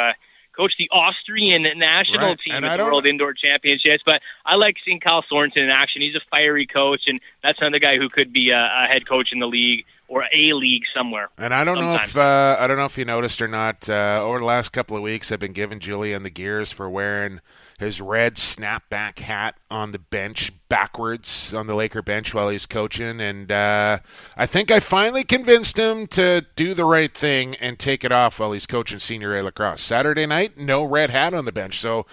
[0.56, 2.39] uh, coach the Austrian national right.
[2.39, 4.03] team and at the World Indoor Championships.
[4.06, 6.01] But I like seeing Kyle Sorensen in action.
[6.01, 9.30] He's a fiery coach, and that's another guy who could be a, a head coach
[9.32, 11.30] in the league or a league somewhere.
[11.38, 11.97] And I don't sometime.
[11.97, 13.89] know if uh, I don't know if you noticed or not.
[13.89, 17.41] Uh, over the last couple of weeks, I've been giving Julian the gears for wearing
[17.80, 23.19] his red snapback hat on the bench backwards on the Laker bench while he's coaching.
[23.21, 23.99] And uh,
[24.38, 28.39] I think I finally convinced him to do the right thing and take it off
[28.39, 29.82] while he's coaching senior A lacrosse.
[29.82, 31.80] Saturday night, no red hat on the bench.
[31.80, 32.05] So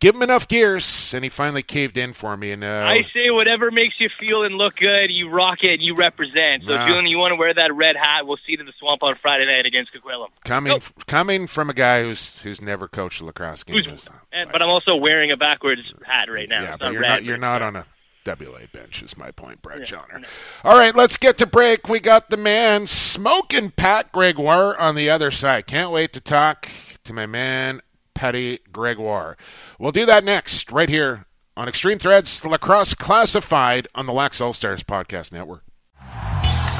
[0.00, 2.50] give him enough gears, and he finally caved in for me.
[2.52, 5.94] And uh, I say whatever makes you feel and look good, you rock it, you
[5.94, 6.64] represent.
[6.64, 6.86] So, Nah.
[6.86, 8.26] Julian, you want to wear that red hat?
[8.26, 10.28] We'll see you in the swamp on Friday night against Coquitlam.
[10.44, 13.84] coming coming from a guy who's who's never coached a lacrosse game.
[13.84, 16.62] Who's- And, but I'm also wearing a backwards hat right now.
[16.62, 17.86] yeah, but you're not you're not on a
[18.26, 19.02] WA bench.
[19.02, 20.22] Is my point, Brett Joner.
[20.64, 21.88] All right, let's get to break.
[21.88, 25.66] We got the man smoking Pat Gregoire on the other side.
[25.66, 26.68] Can't wait to talk
[27.04, 27.80] to my man
[28.14, 29.36] Patty Gregoire.
[29.78, 31.26] We'll do that next, right here
[31.56, 35.62] on Extreme Threads Lacrosse Classified on the Lax All Stars Podcast Network.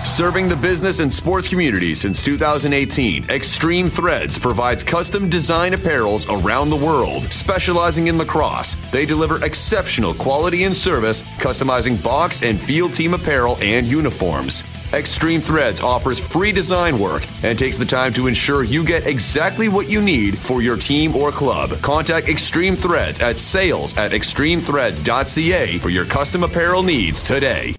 [0.05, 6.69] Serving the business and sports community since 2018, Extreme Threads provides custom design apparels around
[6.69, 7.23] the world.
[7.33, 13.57] Specializing in lacrosse, they deliver exceptional quality and service, customizing box and field team apparel
[13.63, 14.63] and uniforms.
[14.93, 19.71] Extreme Threads offers free design work and takes the time to ensure you get exactly
[19.71, 21.71] what you need for your team or club.
[21.81, 27.75] Contact Extreme Threads at sales at extremethreads.ca for your custom apparel needs today.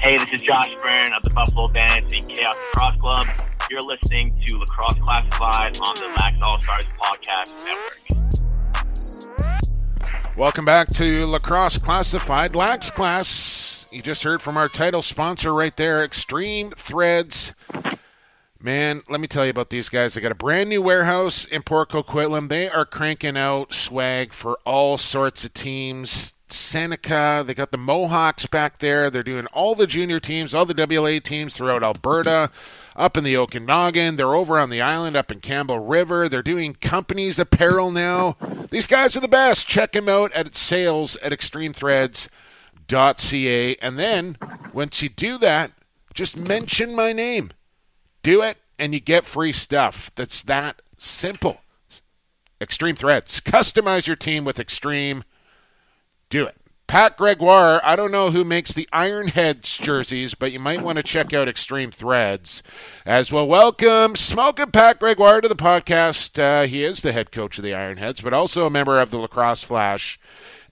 [0.00, 3.26] Hey, this is Josh Byrne of the Buffalo Bandits and Chaos Lacrosse Club.
[3.70, 8.00] You're listening to Lacrosse Classified on the Lax All Stars Podcast Network.
[10.38, 13.86] Welcome back to Lacrosse Classified Lax Class.
[13.92, 17.52] You just heard from our title sponsor right there, Extreme Threads.
[18.58, 20.14] Man, let me tell you about these guys.
[20.14, 22.48] They got a brand new warehouse in Port Coquitlam.
[22.48, 26.32] They are cranking out swag for all sorts of teams.
[26.52, 27.42] Seneca.
[27.46, 29.10] They got the Mohawks back there.
[29.10, 32.50] They're doing all the junior teams, all the WLA teams throughout Alberta,
[32.96, 34.16] up in the Okanagan.
[34.16, 36.28] They're over on the island up in Campbell River.
[36.28, 38.36] They're doing companies apparel now.
[38.70, 39.68] These guys are the best.
[39.68, 43.76] Check them out at sales at extremethreads.ca.
[43.76, 44.36] And then
[44.72, 45.72] once you do that,
[46.14, 47.50] just mention my name.
[48.22, 50.10] Do it, and you get free stuff.
[50.14, 51.60] That's that simple.
[52.60, 53.40] Extreme Threads.
[53.40, 55.24] Customize your team with Extreme.
[56.30, 56.56] Do it.
[56.86, 61.04] Pat Gregoire, I don't know who makes the Ironheads jerseys, but you might want to
[61.04, 62.62] check out Extreme Threads
[63.04, 63.46] as well.
[63.46, 66.40] Welcome, Smoking Pat Gregoire to the podcast.
[66.40, 69.18] Uh, he is the head coach of the Ironheads, but also a member of the
[69.18, 70.18] Lacrosse Flash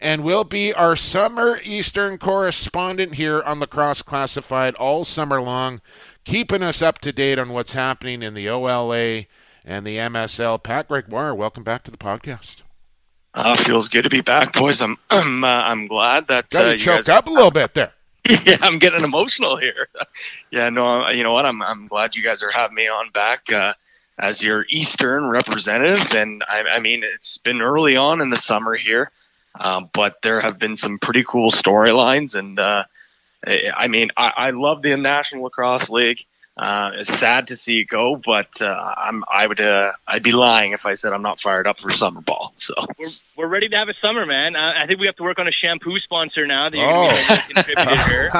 [0.00, 5.80] and will be our summer Eastern correspondent here on Lacrosse Classified all summer long,
[6.24, 9.24] keeping us up to date on what's happening in the OLA
[9.64, 10.62] and the MSL.
[10.62, 12.62] Pat Gregoire, welcome back to the podcast.
[13.38, 14.82] Uh, feels good to be back, boys.
[14.82, 17.92] I'm I'm, uh, I'm glad that uh, you choked guys- up a little bit there.
[18.44, 19.86] yeah, I'm getting emotional here.
[20.50, 21.46] yeah, no, you know what?
[21.46, 23.74] I'm I'm glad you guys are having me on back uh,
[24.18, 28.74] as your Eastern representative, and I, I mean it's been early on in the summer
[28.74, 29.12] here,
[29.60, 32.82] um, but there have been some pretty cool storylines, and uh,
[33.46, 36.24] I I mean I, I love the National Lacrosse League.
[36.58, 40.32] Uh, it's sad to see it go, but uh, I'm I would uh, I'd be
[40.32, 42.52] lying if I said I'm not fired up for summer ball.
[42.56, 44.56] So We're, we're ready to have a summer, man.
[44.56, 47.10] Uh, I think we have to work on a shampoo sponsor now that you're Oh.
[47.54, 48.30] going to be a here.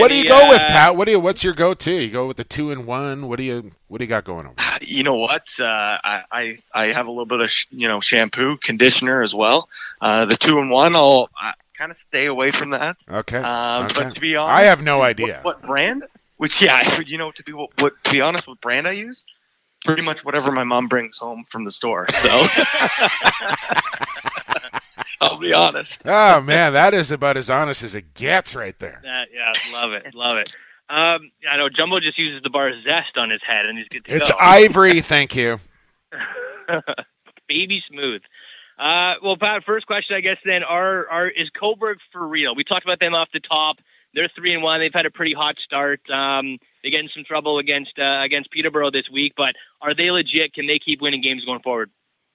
[0.00, 0.96] what do you Any, go with, uh, Pat?
[0.96, 1.18] What do you?
[1.20, 1.90] What's your go-to?
[1.92, 3.26] You go with the two and one.
[3.28, 3.72] What do you?
[3.88, 4.54] What do you got going on?
[4.80, 5.42] you know what?
[5.58, 9.34] Uh, I, I I have a little bit of sh- you know shampoo, conditioner as
[9.34, 9.68] well.
[10.00, 11.30] Uh, the two in one, I'll
[11.76, 12.96] kind of stay away from that.
[13.10, 13.38] Okay.
[13.38, 13.94] Um, okay.
[14.04, 15.40] But to be honest, I have no what- idea.
[15.42, 16.04] what, brand.
[16.38, 19.24] Which yeah, you know to be what, what to be honest, what brand I use.
[19.84, 22.04] Pretty much whatever my mom brings home from the store.
[22.08, 22.28] So
[25.20, 26.02] I'll be honest.
[26.04, 29.00] oh man, that is about as honest as it gets, right there.
[29.04, 30.50] Uh, yeah, love it, love it.
[30.90, 34.04] Um, I know Jumbo just uses the bar zest on his head, and he's good
[34.06, 34.38] to It's go.
[34.40, 35.58] ivory, thank you.
[37.48, 38.22] Baby smooth.
[38.78, 40.38] Uh, well, Pat, first question, I guess.
[40.44, 42.54] Then, are are is Cobourg for real?
[42.54, 43.78] We talked about them off the top.
[44.14, 44.80] They're three and one.
[44.80, 46.00] They've had a pretty hot start.
[46.10, 50.10] Um, they get in some trouble against uh, against Peterborough this week, but are they
[50.10, 50.54] legit?
[50.54, 51.90] Can they keep winning games going forward?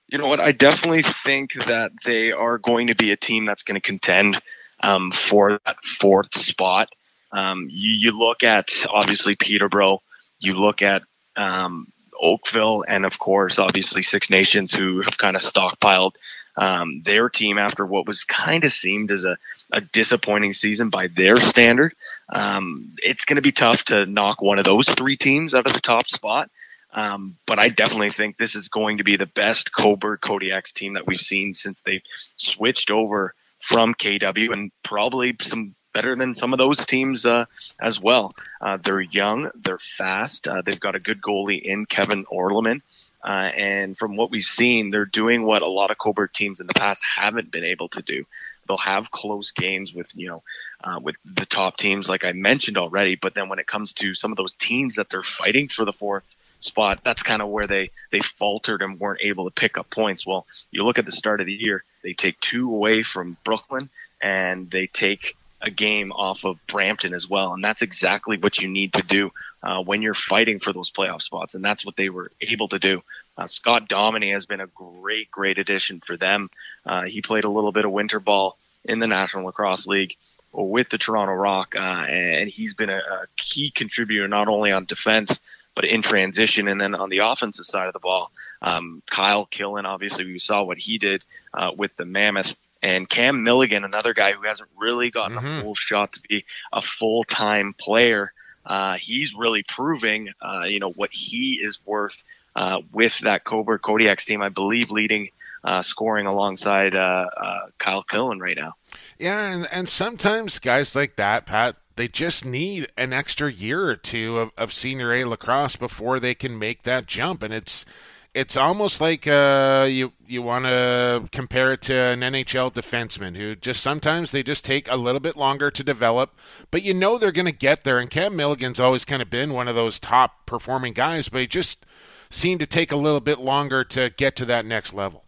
[0.08, 0.40] You know what?
[0.40, 4.40] I definitely think that they are going to be a team that's going to contend
[4.82, 6.90] um, for that fourth spot.
[7.32, 10.02] Um, you, you look at obviously Peterborough,
[10.40, 11.02] you look at
[11.36, 11.88] um,
[12.22, 16.12] Oakville, and of course, obviously Six Nations, who have kind of stockpiled
[16.58, 19.38] um, their team after what was kind of seemed as a,
[19.72, 21.94] a disappointing season by their standard.
[22.30, 25.74] Um, it's going to be tough to knock one of those three teams out of
[25.74, 26.50] the top spot.
[26.94, 30.94] Um, but I definitely think this is going to be the best Cobourg Kodiak's team
[30.94, 32.04] that we've seen since they've
[32.38, 37.46] switched over from KW, and probably some better than some of those teams uh,
[37.80, 38.34] as well.
[38.62, 42.82] Uh, they're young, they're fast, uh, they've got a good goalie in Kevin Orleman.
[43.24, 46.68] Uh, and from what we've seen, they're doing what a lot of Cobourg teams in
[46.68, 48.26] the past haven't been able to do.
[48.68, 50.44] They'll have close games with you know
[50.84, 53.16] uh, with the top teams, like I mentioned already.
[53.16, 55.94] But then when it comes to some of those teams that they're fighting for the
[55.94, 56.24] fourth
[56.60, 60.26] spot, that's kind of where they they faltered and weren't able to pick up points.
[60.26, 63.90] Well, you look at the start of the year, they take two away from Brooklyn,
[64.22, 68.68] and they take a game off of Brampton as well, and that's exactly what you
[68.68, 69.32] need to do
[69.64, 72.80] uh, when you're fighting for those playoff spots, and that's what they were able to
[72.80, 73.02] do.
[73.38, 76.50] Uh, Scott Dominey has been a great, great addition for them.
[76.86, 80.16] Uh, he played a little bit of winter ball in the National Lacrosse League
[80.52, 84.86] with the Toronto Rock, uh, and he's been a, a key contributor not only on
[84.86, 85.40] defense
[85.76, 89.86] but in transition, and then on the offensive side of the ball, um, Kyle Killen,
[89.86, 94.34] obviously we saw what he did uh, with the Mammoth, and Cam Milligan, another guy
[94.34, 95.60] who hasn't really gotten Mhm.
[95.60, 98.34] a full shot to be a full time player.
[98.66, 102.22] Uh, he's really proving, uh, you know, what he is worth
[102.56, 104.44] uh, with that Cobourg Kodiak's team.
[104.44, 105.30] I believe leading
[105.64, 108.74] uh, scoring alongside uh, uh, Kyle Killen right now.
[109.18, 113.96] Yeah, and, and sometimes guys like that, Pat, they just need an extra year or
[113.96, 117.42] two of, of senior A lacrosse before they can make that jump.
[117.42, 117.86] And it's
[118.34, 123.56] it's almost like uh, you you want to compare it to an NHL defenseman who
[123.56, 126.36] just sometimes they just take a little bit longer to develop,
[126.72, 128.00] but you know they're going to get there.
[128.00, 131.48] And Cam Milligan's always kind of been one of those top performing guys, but he
[131.48, 131.86] just
[132.30, 135.26] seemed to take a little bit longer to get to that next level.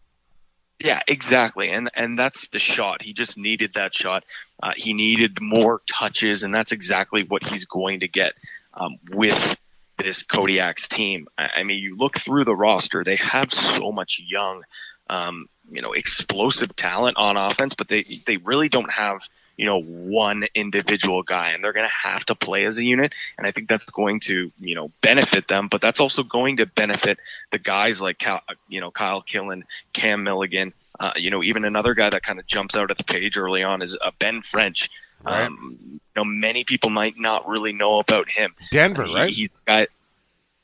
[0.80, 3.02] Yeah, exactly, and and that's the shot.
[3.02, 4.26] He just needed that shot.
[4.62, 8.34] Uh, he needed more touches, and that's exactly what he's going to get
[8.74, 9.58] um, with
[9.98, 11.28] this Kodiak's team.
[11.38, 14.64] I, I mean, you look through the roster; they have so much young,
[15.10, 19.22] um, you know explosive talent on offense, but they they really don't have
[19.58, 23.14] you know one individual guy, and they're going to have to play as a unit.
[23.38, 26.66] And I think that's going to you know benefit them, but that's also going to
[26.66, 27.20] benefit
[27.52, 30.74] the guys like Cal, you know Kyle Killen, Cam Milligan.
[30.98, 33.64] Uh, you know, even another guy that kind of jumps out at the page early
[33.64, 34.90] on is uh, Ben French.
[35.26, 35.46] Right.
[35.48, 38.54] Um, you know, many people might not really know about him.
[38.72, 39.34] Denver, He- right?
[39.34, 39.88] He's got.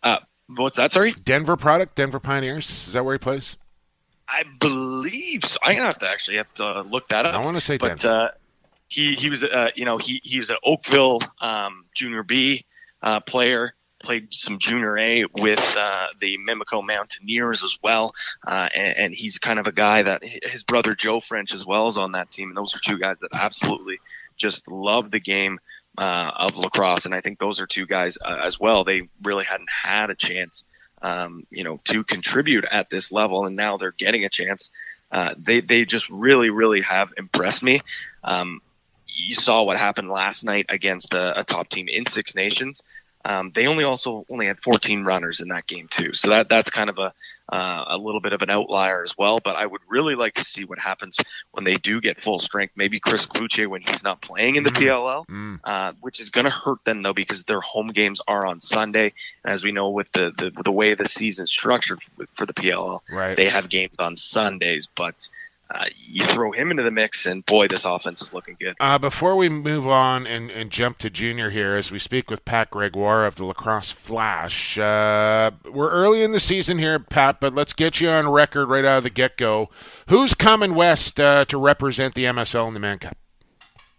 [0.03, 0.93] Uh, what's that?
[0.93, 1.11] Sorry.
[1.13, 2.69] Denver product, Denver Pioneers.
[2.87, 3.57] Is that where he plays?
[4.27, 5.57] I believe so.
[5.63, 7.35] I'm gonna have to actually have to look that up.
[7.35, 8.07] I want to say but Denver.
[8.07, 8.27] uh,
[8.87, 12.65] he he was uh, you know he he was an Oakville um, Junior B
[13.01, 13.73] uh, player.
[14.01, 18.15] Played some Junior A with uh, the Mimico Mountaineers as well,
[18.47, 21.85] uh, and, and he's kind of a guy that his brother Joe French as well
[21.87, 23.99] is on that team, and those are two guys that absolutely
[24.41, 25.59] just love the game
[25.97, 28.83] uh, of lacrosse, and I think those are two guys uh, as well.
[28.83, 30.63] They really hadn't had a chance,
[31.01, 34.71] um, you know, to contribute at this level, and now they're getting a chance.
[35.11, 37.81] Uh, they they just really really have impressed me.
[38.23, 38.61] Um,
[39.05, 42.81] you saw what happened last night against a, a top team in Six Nations.
[43.23, 46.69] Um, they only also only had 14 runners in that game too, so that that's
[46.69, 47.13] kind of a
[47.51, 49.39] uh, a little bit of an outlier as well.
[49.43, 51.17] But I would really like to see what happens
[51.51, 52.73] when they do get full strength.
[52.75, 55.59] Maybe Chris Kluche when he's not playing in the PLL, Mm.
[55.63, 59.13] uh, which is going to hurt them though because their home games are on Sunday.
[59.43, 62.53] And as we know, with the the, the way the season's structured for, for the
[62.53, 63.35] PLL, Right.
[63.35, 64.87] they have games on Sundays.
[64.95, 65.27] But
[65.73, 68.75] uh, you throw him into the mix, and boy, this offense is looking good.
[68.79, 72.43] Uh, before we move on and, and jump to junior here, as we speak with
[72.43, 77.55] Pat Gregoire of the Lacrosse Flash, uh, we're early in the season here, Pat, but
[77.55, 79.69] let's get you on record right out of the get go.
[80.07, 83.17] Who's coming west uh, to represent the MSL in the Mann Cup?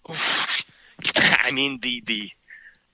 [1.17, 2.31] I mean the the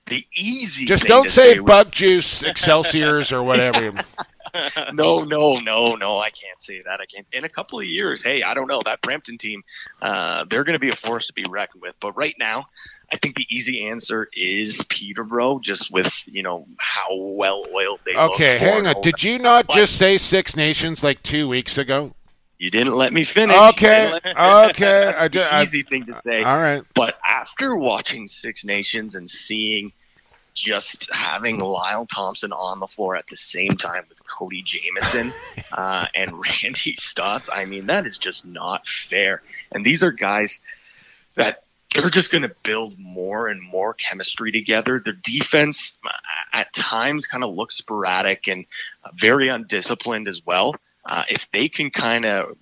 [0.06, 0.84] the easy.
[0.84, 3.92] Just don't say would- Bug Juice, Excelsiors, or whatever.
[4.92, 6.18] no, no, no, no.
[6.18, 7.00] I can't say that.
[7.00, 7.26] I can't.
[7.32, 9.62] In a couple of years, hey, I don't know that Brampton team.
[10.00, 11.94] Uh, they're going to be a force to be reckoned with.
[12.00, 12.66] But right now,
[13.12, 18.14] I think the easy answer is Peterborough, just with you know how well oiled they.
[18.16, 19.00] Okay, hang on.
[19.00, 22.12] Did you not But just say Six Nations like two weeks ago?
[22.58, 23.56] You didn't let me finish.
[23.56, 24.34] Okay, okay.
[24.36, 26.42] I That's ju- the I- easy thing to say.
[26.42, 26.82] All right.
[26.94, 29.92] But after watching Six Nations and seeing
[30.58, 35.32] just having Lyle Thompson on the floor at the same time with Cody Jamieson
[35.72, 39.42] uh, and Randy Staats, I mean, that is just not fair.
[39.72, 40.60] And these are guys
[41.36, 45.00] that they're just going to build more and more chemistry together.
[45.02, 46.10] Their defense uh,
[46.52, 48.66] at times kind of looks sporadic and
[49.04, 50.74] uh, very undisciplined as well.
[51.04, 52.56] Uh, if they can kind of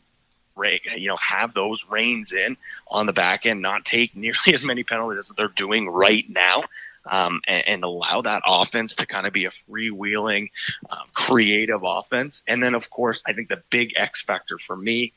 [0.96, 2.56] you know, have those reins in
[2.88, 6.64] on the back end, not take nearly as many penalties as they're doing right now,
[7.06, 10.50] um, and, and allow that offense to kind of be a freewheeling,
[10.90, 12.42] um, creative offense.
[12.46, 15.12] And then, of course, I think the big X factor for me,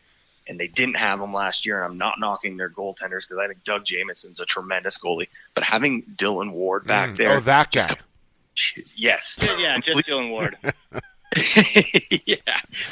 [0.48, 3.48] and they didn't have him last year, and I'm not knocking their goaltenders because I
[3.48, 7.18] think Doug Jamieson's a tremendous goalie, but having Dylan Ward back Mm.
[7.18, 7.96] there, Oh, that guy.
[8.96, 10.58] yes, Yeah, just Dylan Ward.
[12.26, 12.36] yeah,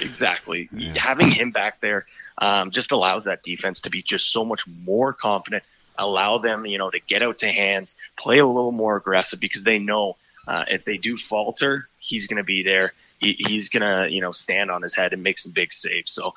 [0.01, 0.69] exactly.
[0.95, 2.05] Having him back there
[2.37, 5.63] um, just allows that defense to be just so much more confident.
[5.97, 9.63] Allow them, you know, to get out to hands, play a little more aggressive because
[9.63, 10.17] they know
[10.47, 12.93] uh, if they do falter, he's going to be there.
[13.19, 16.11] He, he's going to, you know, stand on his head and make some big saves.
[16.11, 16.33] So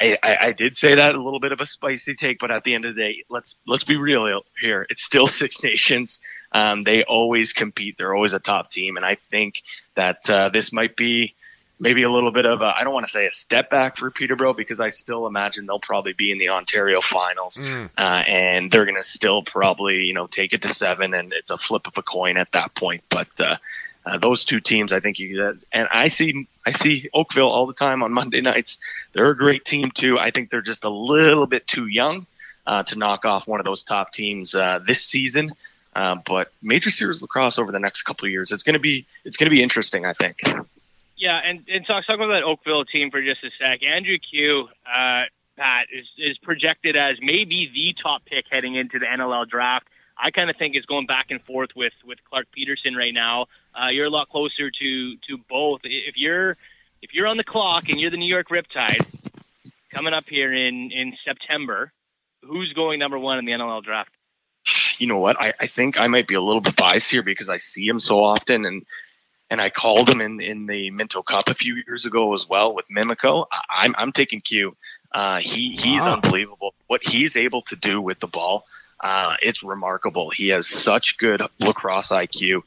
[0.00, 2.64] I, I, I did say that a little bit of a spicy take, but at
[2.64, 4.86] the end of the day, let's let's be real here.
[4.88, 6.20] It's still Six Nations.
[6.52, 7.96] Um, they always compete.
[7.98, 9.56] They're always a top team, and I think
[9.96, 11.34] that uh, this might be
[11.80, 14.10] maybe a little bit of a, I don't want to say a step back for
[14.10, 17.88] Peterborough because I still imagine they'll probably be in the Ontario finals, Mm.
[17.96, 21.50] uh, and they're going to still probably you know take it to seven, and it's
[21.50, 23.02] a flip of a coin at that point.
[23.08, 23.56] But uh,
[24.06, 27.74] uh, those two teams, I think you and I see I see Oakville all the
[27.74, 28.78] time on Monday nights.
[29.14, 30.18] They're a great team too.
[30.18, 32.26] I think they're just a little bit too young
[32.66, 35.52] uh, to knock off one of those top teams uh, this season.
[35.96, 39.06] Uh, but Major Series lacrosse over the next couple of years, it's going to be
[39.24, 40.04] it's going to be interesting.
[40.04, 40.36] I think.
[41.20, 43.82] Yeah, and and talk talk about that Oakville team for just a sec.
[43.84, 45.24] Andrew Kew, uh,
[45.56, 49.86] Pat is is projected as maybe the top pick heading into the NLL draft.
[50.16, 53.46] I kind of think is going back and forth with with Clarke Petterson right now.
[53.74, 55.82] Uh, you're a lot closer to to both.
[55.84, 56.56] If you're
[57.02, 59.04] if you're on the clock and you're the New York Riptide
[59.92, 61.92] coming up here in in September,
[62.42, 64.10] who's going number one in the NLL draft?
[64.98, 65.40] you know what?
[65.40, 67.98] I, I think I might be a little bit biased here because I see him
[67.98, 68.84] so often and
[69.50, 72.74] and I called him in, in the Minto Cup a few years ago as well
[72.74, 73.46] with Mimico.
[73.68, 74.76] I'm I'm taking Kew.
[75.12, 76.14] Uh, he he's Wow.
[76.14, 76.74] unbelievable.
[76.86, 78.64] What he's able to do with the ball,
[79.00, 80.30] uh, it's remarkable.
[80.30, 82.62] He has such good lacrosse IQ.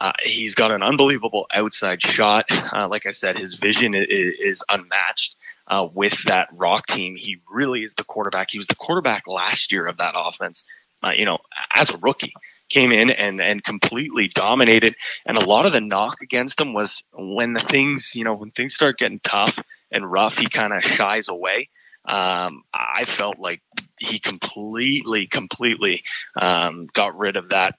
[0.00, 2.46] Uh, he's got an unbelievable outside shot.
[2.50, 4.06] Uh, like I said, his vision is,
[4.40, 5.34] is unmatched.
[5.66, 7.16] uh, with that Rock team.
[7.16, 8.50] He really is the quarterback.
[8.50, 10.64] He was the quarterback last year of that offense.
[11.02, 11.38] Uh, you know,
[11.74, 12.32] as a rookie,
[12.68, 14.94] came in and and completely dominated.
[15.26, 18.50] And a lot of the knock against him was when the things, you know, when
[18.50, 19.58] things start getting tough
[19.90, 21.68] and rough, he kind of shies away.
[22.06, 23.60] Um, I felt like
[23.98, 26.04] he completely, completely
[26.40, 27.74] um, got rid of that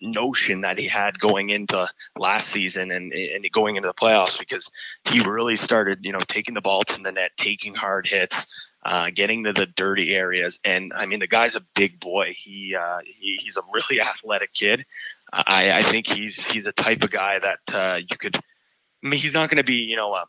[0.00, 1.88] notion that he had going into
[2.18, 4.70] last season and, and going into the playoffs because
[5.04, 8.46] he really started, you know, taking the ball to the net, taking hard hits,
[8.86, 10.60] uh, getting to the dirty areas.
[10.64, 12.36] And I mean, the guy's a big boy.
[12.38, 14.86] He, uh, he he's a really athletic kid.
[15.32, 18.36] I, I think he's he's a type of guy that uh, you could.
[18.36, 20.24] I mean, he's not going to be, you know, a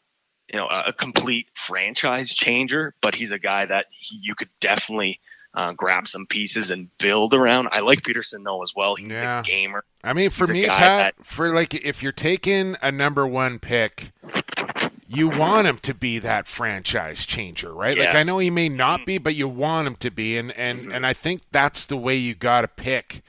[0.52, 5.20] you know a complete franchise changer, but he's a guy that he, you could definitely
[5.54, 7.70] uh, grab some pieces and build around.
[7.72, 8.96] I like Petterson though as well.
[8.96, 9.42] He's yeah.
[9.42, 9.84] a gamer.
[10.04, 13.60] I mean, for He's me, Pat, that, for like if you're taking a number one
[13.60, 14.12] pick,
[15.08, 17.96] you want him to be that franchise changer, right?
[17.96, 18.06] Yeah.
[18.06, 19.06] Like I know he may not mm-hmm.
[19.06, 20.92] be, but you want him to be, and and mm-hmm.
[20.92, 23.22] and I think that's the way you got to pick.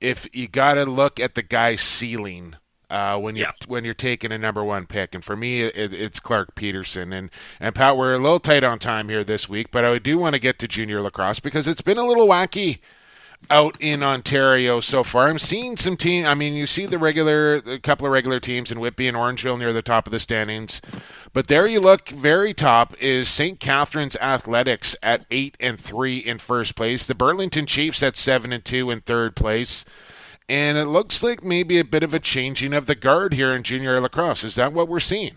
[0.00, 2.54] If you got to look at the guy's ceiling
[2.90, 3.66] uh, when you're yeah.
[3.66, 5.14] when you're taking a number one pick.
[5.14, 7.12] And for me, it, it's Clarke Petterson.
[7.12, 10.18] And and Pat, we're a little tight on time here this week, but I do
[10.18, 12.78] want to get to junior lacrosse because it's been a little wacky
[13.50, 15.28] out in Ontario so far.
[15.28, 16.26] I'm seeing some team.
[16.26, 19.58] I mean, you see the regular, a couple of regular teams in Whitby and Orangeville
[19.58, 20.80] near the top of the standings,
[21.32, 22.08] but there you look.
[22.08, 23.58] Very top is St.
[23.58, 27.06] Catharines Athletics at eight and three in first place.
[27.06, 29.84] The Burlington Chiefs at seven and two in third place.
[30.50, 33.62] And it looks like maybe a bit of a changing of the guard here in
[33.62, 34.44] junior lacrosse.
[34.44, 35.36] Is that what we're seeing?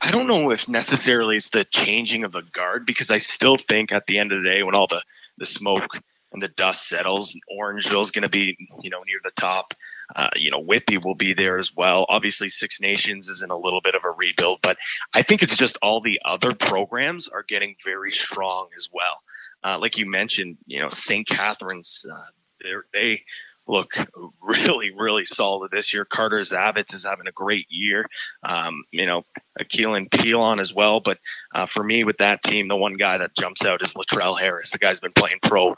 [0.00, 3.90] I don't know if necessarily it's the changing of the guard because I still think
[3.90, 5.02] at the end of the day, when all the,
[5.38, 5.98] the smoke
[6.32, 9.74] and the dust settles, Orangeville's going to be, you know, near the top.
[10.14, 12.06] Uh, you know, Whitby will be there as well.
[12.08, 14.78] Obviously, Six Nations is in a little bit of a rebuild, but
[15.12, 19.20] I think it's just all the other programs are getting very strong as well.
[19.62, 21.28] Uh, like you mentioned, you know, St.
[21.28, 23.22] Catharines, uh, they
[23.68, 23.92] look
[24.42, 26.04] really, really solid this year.
[26.04, 28.08] Carter Zavitz is having a great year.
[28.42, 29.24] Um, you know,
[29.60, 31.00] Keelan Pelon as well.
[31.00, 31.18] But
[31.54, 34.70] uh, for me, with that team, the one guy that jumps out is Latrell Harris.
[34.70, 35.74] The guy's been playing pro,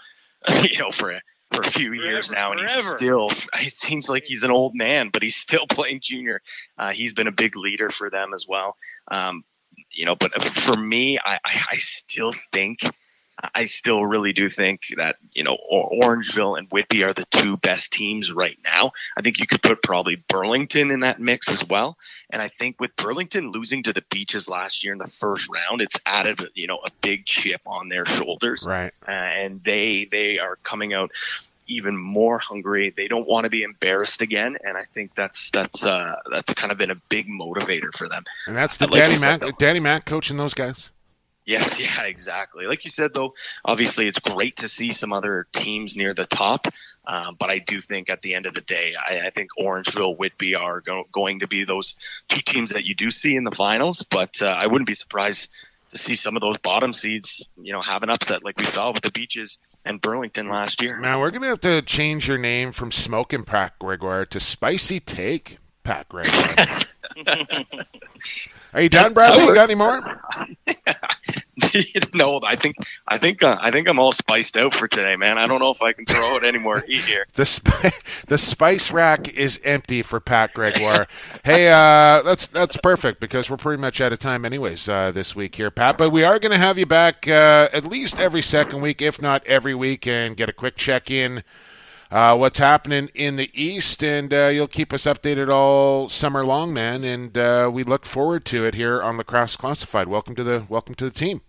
[0.62, 1.20] you know, for a,
[1.52, 3.30] for a few forever, years now, and he's still.
[3.60, 6.40] It seems like he's an old man, but he's still playing junior.
[6.78, 8.76] Uh, he's been a big leader for them as well.
[9.10, 9.44] Um,
[9.90, 12.80] you know, but for me, I, I still think
[13.54, 17.92] I still really do think that you know Orangeville and Whitby are the two best
[17.92, 18.92] teams right now.
[19.16, 21.96] I think you could put probably Burlington in that mix as well.
[22.30, 25.80] And I think with Burlington losing to the Beaches last year in the first round,
[25.80, 28.64] it's added you know a big chip on their shoulders.
[28.66, 28.92] Right.
[29.06, 31.10] Uh, and they they are coming out
[31.70, 32.92] even more hungry.
[32.94, 36.72] They don't want to be embarrassed again, and I think that's that's uh, that's kind
[36.72, 38.24] of been a big motivator for them.
[38.46, 40.90] And that's the like Danny Mac, Danny Mac coaching those guys.
[41.50, 42.66] Yes, yeah, exactly.
[42.66, 43.34] Like you said, though,
[43.64, 46.66] obviously it's great to see some other teams near the top.
[47.06, 50.16] Um, but I do think at the end of the day, I, I think Orangeville,
[50.16, 51.96] Whitby are go- going to be those
[52.28, 54.04] two teams that you do see in the finals.
[54.08, 55.50] But uh, I wouldn't be surprised
[55.90, 58.92] to see some of those bottom seeds, you know, have an upset like we saw
[58.92, 61.00] with the Beaches and Burlington last year.
[61.00, 65.00] Now we're going to have to change your name from Smoking Pat Gregoire to Spicy
[65.00, 66.82] Take Pat Gregoire.
[68.72, 69.44] Are you done, Bradley?
[69.44, 70.00] You got any more?
[72.14, 72.76] no, I think
[73.08, 75.38] I think uh, I think I'm all spiced out for today, man.
[75.38, 77.26] I don't know if I can throw out any more heat here.
[77.34, 77.92] the sp-
[78.28, 81.06] the spice rack is empty for Pat Gregoire.
[81.44, 85.34] hey, uh, that's that's perfect because we're pretty much out of time, anyways, uh, this
[85.34, 85.98] week here, Pat.
[85.98, 89.20] But we are going to have you back uh, at least every second week, if
[89.20, 91.42] not every week, and get a quick check in
[92.10, 96.72] uh, what's happening in the East, and uh, you'll keep us updated all summer long,
[96.72, 97.04] man.
[97.04, 100.08] And uh, we look forward to it here on Lacrosse Classified.
[100.08, 101.42] Welcome to the welcome to the team.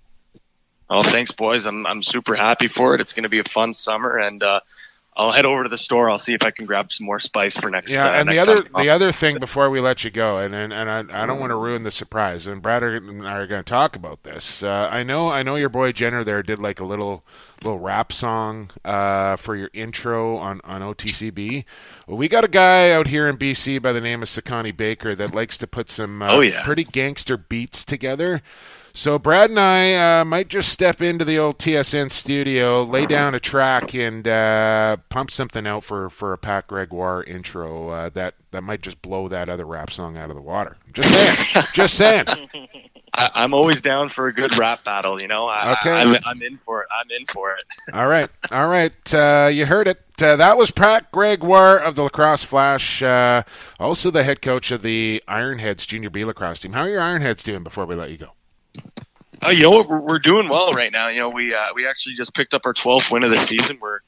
[0.89, 1.65] Oh, thanks, boys.
[1.65, 3.01] I'm I'm super happy for it.
[3.01, 4.59] It's going to be a fun summer, and uh,
[5.13, 6.09] I'll head over to the store.
[6.09, 7.91] I'll see if I can grab some more spice for next.
[7.91, 10.55] Yeah, uh, and next the other the other thing before we let you go, and
[10.55, 12.47] and, and I, I don't want to ruin the surprise.
[12.47, 14.63] And Brad and I are going to talk about this.
[14.63, 17.25] Uh, I know I know your boy Jenner there did like a little
[17.61, 21.65] little rap song uh, for your intro on on OTCB.
[22.07, 25.13] Well, we got a guy out here in BC by the name of Sakani Baker
[25.15, 26.63] that likes to put some uh, oh, yeah.
[26.63, 28.41] pretty gangster beats together.
[28.93, 33.35] So Brad and I uh, might just step into the old TSN studio, lay down
[33.35, 38.35] a track, and uh, pump something out for, for a Pat Gregoire intro uh, that
[38.51, 40.75] that might just blow that other rap song out of the water.
[40.91, 41.37] Just saying.
[41.73, 42.25] just saying.
[43.13, 45.21] I, am always down for a good rap battle.
[45.21, 45.47] You know.
[45.47, 45.91] I, okay.
[45.91, 46.87] I, am in for it.
[46.91, 47.63] I'm in for it.
[47.93, 48.29] All right.
[48.51, 49.13] All right.
[49.13, 50.01] Uh, you heard it.
[50.21, 53.41] Uh, that was Pat Gregoire of the Lacrosse Flash, uh,
[53.79, 56.73] also the head coach of the Ironheads Junior B lacrosse team.
[56.73, 58.33] How are your Ironheads doing before we let you go?
[59.43, 59.89] Oh, you know what?
[59.89, 61.07] We're, we're doing well right now.
[61.07, 63.79] You know, we uh, we actually just picked up our 12th win of the season.
[63.81, 63.99] We're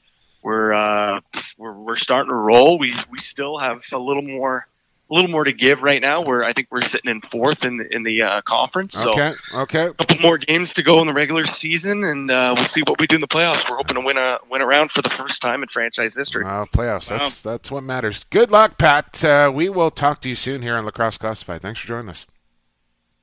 [0.42, 1.20] we're uh,
[1.58, 2.78] we're we're starting to roll.
[2.78, 4.66] We we still have a little more
[5.10, 6.22] a little more to give right now.
[6.22, 8.94] We're I think we're sitting in fourth in the, in the uh, conference.
[8.94, 9.86] So Okay, okay.
[9.86, 13.00] a couple more games to go in the regular season, and uh, we'll see what
[13.00, 13.68] we do in the playoffs.
[13.68, 16.44] We're hoping to win a win around for the first time in franchise history.
[16.44, 17.08] Uh, playoffs.
[17.08, 18.24] That's that's what matters.
[18.30, 19.24] Good luck, Pat.
[19.24, 21.60] Uh, we will talk to you soon here on Lacrosse Classified.
[21.60, 22.26] Thanks for joining us.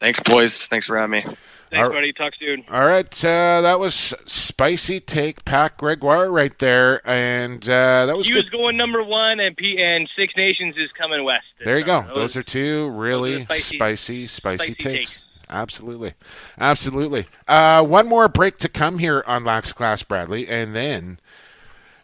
[0.02, 0.66] Thanks, boys.
[0.66, 1.22] Thanks for having me.
[1.22, 2.12] Thanks, All- buddy.
[2.12, 2.66] Talk soon.
[2.70, 3.94] All right, uh, that was
[4.26, 9.40] spicy take, Pat Gregoire, right there, and uh, that was He was going number one,
[9.40, 11.46] and P- and Six Nations is coming west.
[11.64, 12.02] There you go.
[12.02, 14.98] Those- Those are two really are spicy- spicy, spicy, spicy takes.
[15.12, 15.24] takes.
[15.50, 16.14] Absolutely,
[16.60, 17.26] absolutely.
[17.48, 21.20] Uh, one more break to come here on Lax Class, Bradley, and then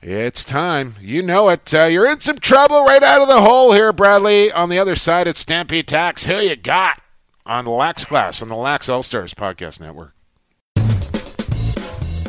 [0.02, 0.96] it's time.
[1.02, 1.74] You know it.
[1.74, 4.52] Uh, you're in some trouble right out of the hole here, Bradley.
[4.52, 6.26] On the other side, it's Stampede Tax.
[6.26, 7.02] Who you got
[7.48, 10.14] on Lax Class on the Lax All Stars Podcast Network?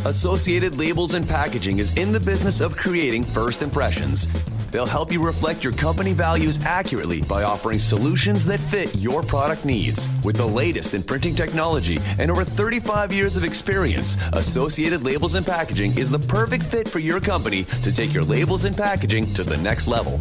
[0.05, 4.29] Associated Labels and Packaging is in the business of creating first impressions.
[4.71, 9.64] They'll help you reflect your company values accurately by offering solutions that fit your product
[9.64, 10.09] needs.
[10.25, 15.45] With the latest in printing technology and over 35 years of experience, Associated Labels and
[15.45, 19.43] Packaging is the perfect fit for your company to take your labels and packaging to
[19.43, 20.21] the next level.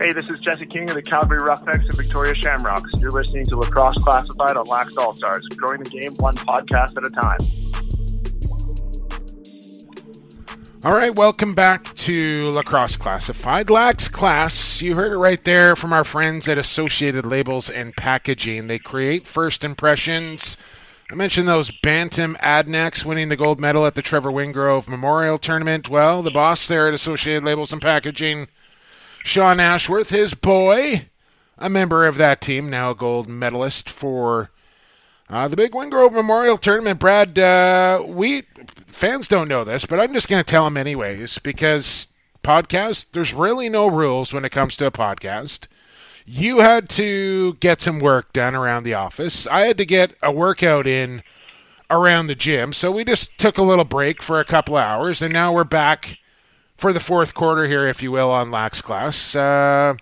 [0.00, 2.88] Hey, this is Jesse King of the Calgary Roughnecks and Victoria Shamrocks.
[3.00, 7.04] You're listening to Lacrosse Classified on Lax All Stars, growing the game one podcast at
[7.04, 7.38] a time.
[10.84, 13.70] All right, welcome back to Lacrosse Classified.
[13.70, 18.68] Lax Class, you heard it right there from our friends at Associated Labels and Packaging.
[18.68, 20.56] They create first impressions.
[21.10, 25.88] I mentioned those Bantam Adanacs winning the gold medal at the Trevor Wingrove Memorial Tournament.
[25.88, 28.46] Well, the boss there at Associated Labels and Packaging,
[29.24, 31.06] Sean Ashworth, his boy,
[31.58, 34.50] a member of that team, now a gold medalist for
[35.30, 38.42] uh, the big Wingrove Memorial Tournament, Brad, uh, we
[38.86, 42.08] fans don't know this, but I'm just going to tell them anyways because
[42.42, 45.66] podcast, there's really no rules when it comes to a podcast.
[46.24, 49.46] You had to get some work done around the office.
[49.46, 51.22] I had to get a workout in
[51.90, 55.32] around the gym, so we just took a little break for a couple hours, and
[55.32, 56.18] now we're back
[56.78, 59.36] for the fourth quarter here, if you will, on Lax Class.
[59.36, 59.94] Uh,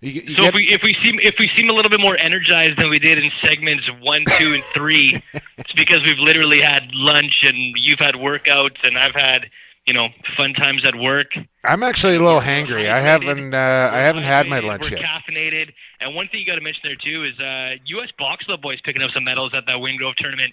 [0.00, 2.00] you, you So get- if we if we seem if we seem a little bit
[2.00, 5.20] more energized than we did in segments one, two, and three,
[5.56, 9.46] it's because we've literally had lunch and you've had workouts and I've had
[9.86, 11.28] you know fun times at work.
[11.62, 12.90] I'm actually a little hangry.
[12.90, 15.06] I haven't uh, I haven't had my lunch We're yet.
[15.06, 18.10] caffeinated, and one thing you got to mention there too is uh, U.S.
[18.18, 20.52] Box Club boys picking up some medals at that Wingrove tournament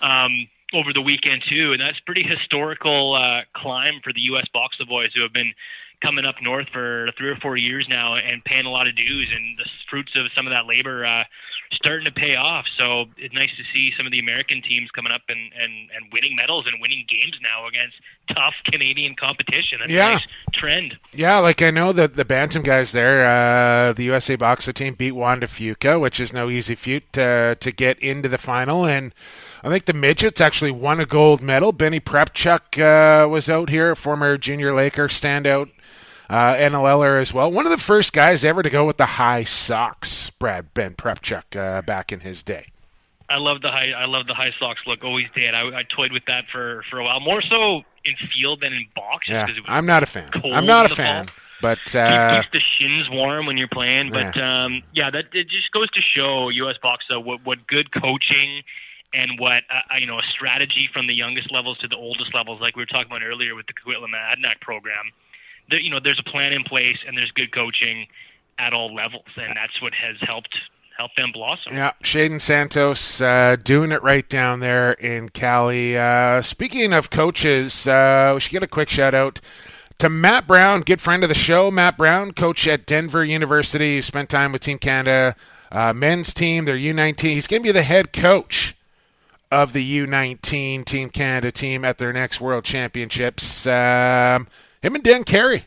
[0.00, 4.46] um, over the weekend too, and that's pretty historical uh, climb for the U.S.
[4.52, 5.52] Box Club boys who have been
[6.02, 9.30] coming up north for three or four years now and paying a lot of dues,
[9.34, 11.22] and the fruits of some of that labor uh,
[11.72, 12.64] starting to pay off.
[12.76, 16.12] So it's nice to see some of the American teams coming up and, and, and
[16.12, 17.94] winning medals and winning games now against
[18.34, 19.78] tough Canadian competition.
[19.80, 20.08] That's Yeah.
[20.08, 20.96] a nice trend.
[21.12, 25.12] Yeah, like I know that the Bantam guys there, uh, the USA Boxer team beat
[25.12, 28.84] Juan de Fuca, which is no easy feat uh, to get into the final.
[28.86, 29.14] And
[29.64, 31.72] I think the midgets actually won a gold medal.
[31.72, 35.70] Benny Prepchuk uh, was out here, former junior Laker standout
[36.28, 37.50] uh, NLLer as well.
[37.50, 41.56] One of the first guys ever to go with the high socks, Brad Ben Prepchuk,
[41.56, 42.66] uh, back in his day.
[43.28, 43.90] I love the high.
[43.96, 45.04] I love the high socks look.
[45.04, 45.54] Always did.
[45.54, 48.86] I, I toyed with that for for a while, more so in field than in
[48.94, 49.26] box.
[49.28, 50.28] Yeah, 'cause it was I'm not a fan.
[50.52, 51.34] I'm not a fan, fall.
[51.62, 54.10] but uh, keeps the shins warm when you're playing.
[54.10, 56.76] But um, yeah, that it just goes to show U.S.
[56.82, 58.62] box though what what good coaching
[59.14, 62.60] and what uh, you know a strategy from the youngest levels to the oldest levels,
[62.60, 65.10] like we were talking about earlier with the Coquitlam Adanac program.
[65.70, 68.06] There, you know, there's a plan in place and there's good coaching
[68.58, 70.54] at all levels, and that's what has helped
[70.96, 71.74] help them blossom.
[71.74, 75.96] Yeah, Shaden Santos uh, doing it right down there in Cali.
[75.96, 79.40] Uh, speaking of coaches, uh, we should get a quick shout out
[79.98, 81.70] to Matt Brown, good friend of the show.
[81.70, 85.34] Matt Brown, coach at Denver University, spent time with Team Canada
[85.72, 87.30] uh, men's team, their U19.
[87.30, 88.74] He's going to be the head coach
[89.52, 93.66] of the U19 Team Canada team at their next World Championships.
[93.66, 94.48] Um,
[94.80, 95.66] him and Dan Carey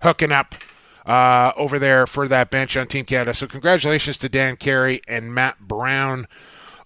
[0.00, 0.54] hooking up
[1.04, 3.34] uh, over there for that bench on Team Canada.
[3.34, 6.26] So congratulations to Dan Carey and Matt Brown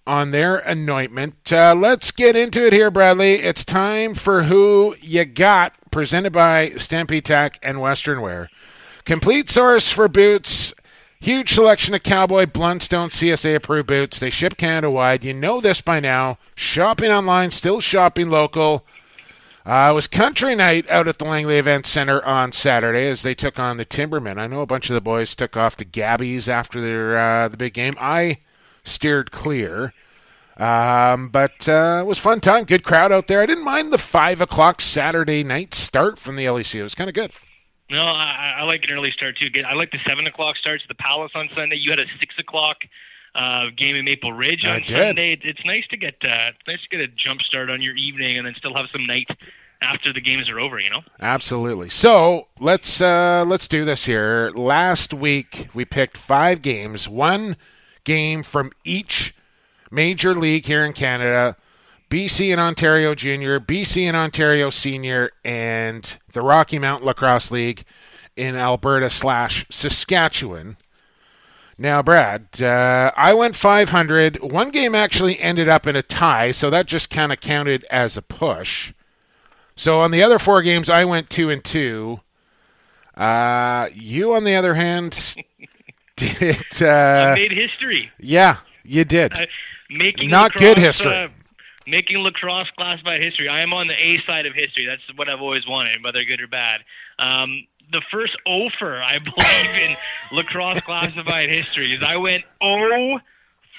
[0.05, 1.53] on their anointment.
[1.53, 3.35] Uh, let's get into it here, Bradley.
[3.35, 8.49] It's time for Who You Got, presented by Stampede Tack and Western Wear.
[9.05, 10.73] Complete source for boots.
[11.21, 14.19] Huge selection of Cowboy Blundstone CSA approved boots.
[14.19, 15.23] They ship Canada wide.
[15.23, 16.39] You know this by now.
[16.55, 18.83] Shopping online, still shopping local.
[19.63, 23.35] Uh, it was country night out at the Langley Event Center on Saturday as they
[23.35, 24.39] took on the Timbermen.
[24.39, 27.57] I know a bunch of the boys took off to Gabby's after their uh, the
[27.57, 27.95] big game.
[28.01, 28.39] I
[28.83, 29.93] steered clear,
[30.57, 32.63] um, but uh, it was fun time.
[32.63, 33.41] Good crowd out there.
[33.41, 36.79] I didn't mind the five o'clock Saturday night start from the LEC.
[36.79, 37.31] It was kind of good.
[37.91, 39.49] No, I, I like an early start too.
[39.67, 40.81] I like the seven o'clock starts.
[40.87, 41.75] The Palace on Sunday.
[41.75, 42.77] You had a six o'clock
[43.35, 45.37] uh, game in Maple Ridge on Sunday.
[45.43, 48.37] It's nice to get uh, it's nice to get a jump start on your evening
[48.37, 49.27] and then still have some night
[49.81, 50.79] after the games are over.
[50.79, 51.01] You know.
[51.19, 51.89] Absolutely.
[51.89, 54.51] So let's uh, let's do this here.
[54.55, 57.57] Last week we picked five games, one
[58.05, 59.35] game from each
[59.91, 61.57] major league here in Canada.
[62.11, 67.83] BC and Ontario Junior, BC and Ontario Senior, and the Rocky Mountain Lacrosse League
[68.35, 70.75] in Alberta slash Saskatchewan.
[71.77, 74.41] Now, Brad, uh, I went 500.
[74.41, 78.17] One game actually ended up in a tie, so that just kind of counted as
[78.17, 78.91] a push.
[79.75, 82.19] So on the other four games, I went two and two.
[83.15, 85.37] Uh, you, on the other hand,
[86.17, 88.11] did uh, made history.
[88.19, 89.31] Yeah, you did.
[89.31, 89.45] Uh,
[89.89, 91.29] making not good history.
[91.87, 93.49] Making lacrosse classified history.
[93.49, 94.85] I am on the A side of history.
[94.85, 96.81] That's what I've always wanted, whether good or bad.
[97.17, 103.19] Um, the first offer, I believe, in lacrosse classified history is I went 0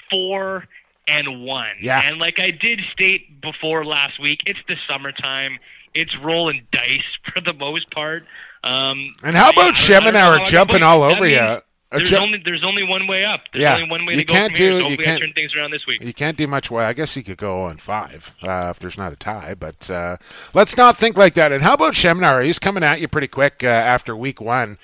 [0.09, 0.67] 4
[1.07, 1.67] and 1.
[1.81, 2.01] Yeah.
[2.05, 5.59] And like I did state before last week, it's the summertime.
[5.93, 8.25] It's rolling dice for the most part.
[8.63, 11.59] Um, and how about Schemenauer jumping all over you?
[11.93, 13.41] There's only there's only one way up.
[13.51, 13.75] There's Yeah.
[13.75, 15.33] only one way You to go can't from do- So you hopefully I can't- turn
[15.33, 16.01] things around this week.
[16.03, 16.71] You can't do much.
[16.71, 19.89] Well, I guess you could go on five uh, if there's not a tie, but
[19.89, 20.17] uh,
[20.53, 21.51] let's not think like that.
[21.51, 22.43] And how about Shemnar?
[22.43, 24.77] He's coming at you pretty quick uh, after week one.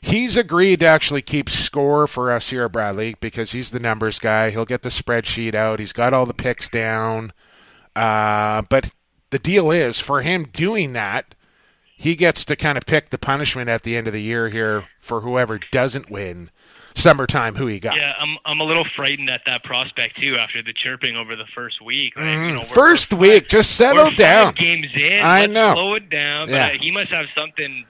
[0.00, 4.18] He's agreed to actually keep score for us here at Bradley because he's the numbers
[4.20, 4.50] guy.
[4.50, 5.80] He'll get the spreadsheet out.
[5.80, 7.32] He's got all the picks down.
[7.96, 8.92] Uh, but
[9.30, 11.34] the deal is, for him doing that,
[12.00, 14.84] he gets to kind of pick the punishment at the end of the year here
[15.00, 16.48] for whoever doesn't win
[16.94, 17.96] summertime who he got.
[17.96, 21.44] Yeah, I'm I'm a little frightened at that prospect too after the chirping over the
[21.54, 22.16] first week.
[22.16, 22.24] Right?
[22.24, 24.54] Mm, You know, First we're week, just settle down.
[24.54, 25.74] Games in, I know.
[25.74, 26.46] Slow it down.
[26.46, 26.72] But Yeah.
[26.80, 27.84] he must have something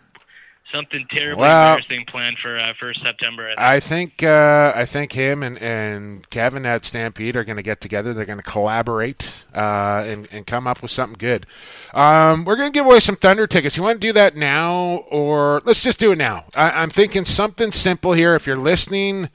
[0.73, 3.53] something terribly Well- embarrassing planned for uh, for September.
[3.57, 7.81] I think uh, I think him and, and Kevin at Stampede are going to get
[7.81, 8.13] together.
[8.15, 11.47] They're going to collaborate uh, and, and come up with something good.
[11.95, 13.77] Um, we're going to give away some Thunder tickets.
[13.77, 16.45] You want to do that now, or let's just do it now?
[16.55, 18.35] I, I'm thinking something simple here.
[18.35, 19.31] If you're listening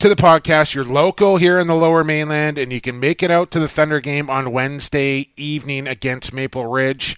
[0.00, 3.30] to the podcast, you're local here in the Lower Mainland, and you can make it
[3.30, 7.16] out to the Thunder game on Wednesday evening against Maple Ridge.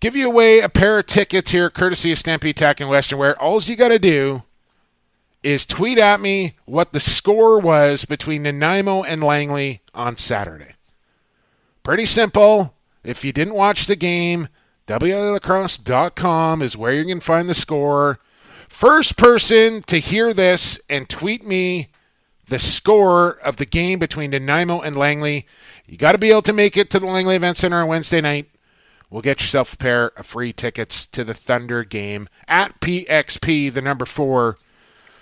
[0.00, 3.40] Give you away a pair of tickets here, courtesy of Stampede Tack and Western Wear.
[3.40, 4.44] All you got to do
[5.42, 10.74] is tweet at me what the score was between Nanaimo and Langley on Saturday.
[11.82, 12.74] Pretty simple.
[13.02, 14.48] If you didn't watch the game,
[14.86, 18.18] WLacrosse.com is where you can find the score.
[18.68, 21.88] First person to hear this and tweet me
[22.48, 25.46] the score of the game between Nanaimo and Langley,
[25.86, 28.20] you got to be able to make it to the Langley Event Center on Wednesday
[28.20, 28.48] night.
[29.10, 33.80] We'll get yourself a pair of free tickets to the Thunder game at PXP, the
[33.82, 34.58] number four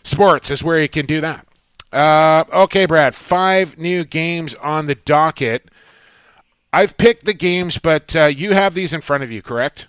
[0.03, 1.47] sports is where you can do that.
[1.93, 5.69] Uh, okay, Brad, five new games on the docket.
[6.73, 9.89] I've picked the games, but uh, you have these in front of you, correct?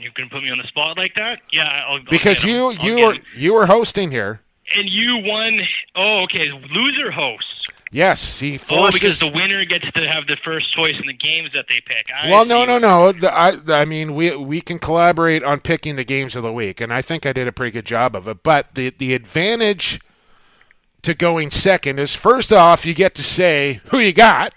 [0.00, 1.40] you can put me on the spot like that.
[1.52, 3.22] Yeah, I'll, I'll Because you I'll you 'em.
[3.36, 4.40] you are hosting here.
[4.76, 5.60] and you won.
[5.96, 7.57] Oh, okay, loser host.
[7.90, 9.00] Yes, he forces.
[9.02, 11.80] Oh, because the winner gets to have the first choice in the games that they
[11.86, 12.06] pick.
[12.14, 13.12] I well, no, no, no.
[13.12, 16.80] The, I, I mean, we we can collaborate on picking the games of the week,
[16.80, 18.42] and I think I did a pretty good job of it.
[18.42, 20.00] But the the advantage
[21.02, 24.54] to going second is first off, you get to say who you got,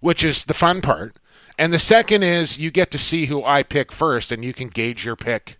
[0.00, 1.14] which is the fun part,
[1.56, 4.68] and the second is you get to see who I pick first, and you can
[4.68, 5.58] gauge your pick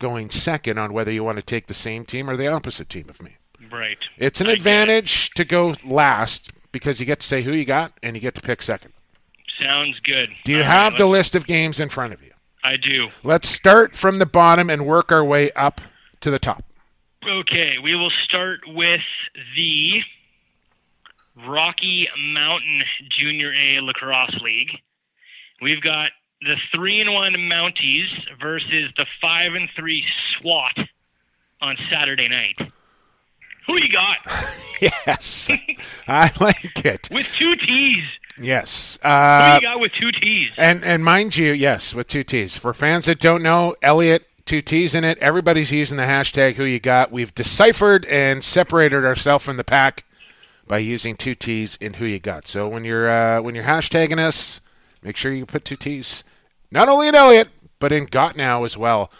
[0.00, 3.08] going second on whether you want to take the same team or the opposite team
[3.08, 3.36] of me.
[3.72, 3.98] Right.
[4.18, 4.58] It's an I it.
[4.58, 8.34] advantage to go last because you get to say who you got and you get
[8.34, 8.92] to pick second.
[9.60, 10.30] Sounds good.
[10.44, 12.32] Do you All have right, the list of games in front of you?
[12.64, 13.08] I do.
[13.24, 15.80] Let's start from the bottom and work our way up
[16.20, 16.64] to the top.
[17.26, 19.00] Okay, we will start with
[19.56, 20.00] the
[21.46, 22.82] Rocky Mountain
[23.18, 24.70] Junior A Lacrosse League.
[25.60, 28.08] We've got the three and one Mounties
[28.40, 30.04] versus the five and three
[30.36, 30.76] SWAT
[31.60, 32.56] on Saturday night.
[33.66, 34.18] Who you got
[35.06, 35.50] Yes,
[36.08, 37.08] I like it.
[37.12, 38.04] with two T's?
[38.40, 40.50] Yes, Who uh, you got with two T's?
[40.56, 42.58] and and mind you, yes, with two T's.
[42.58, 45.18] For fans that don't know, Elliott, two T's in it.
[45.18, 47.12] Everybody's using the hashtag Who You Got.
[47.12, 50.04] We've deciphered and separated ourselves from the pack
[50.66, 52.48] by using two T's in Who You Got.
[52.48, 54.60] So when you're uh, when you're hashtagging us,
[55.02, 56.24] make sure you put two T's
[56.72, 57.48] not only in Elliott
[57.78, 59.12] but in Got Now as well.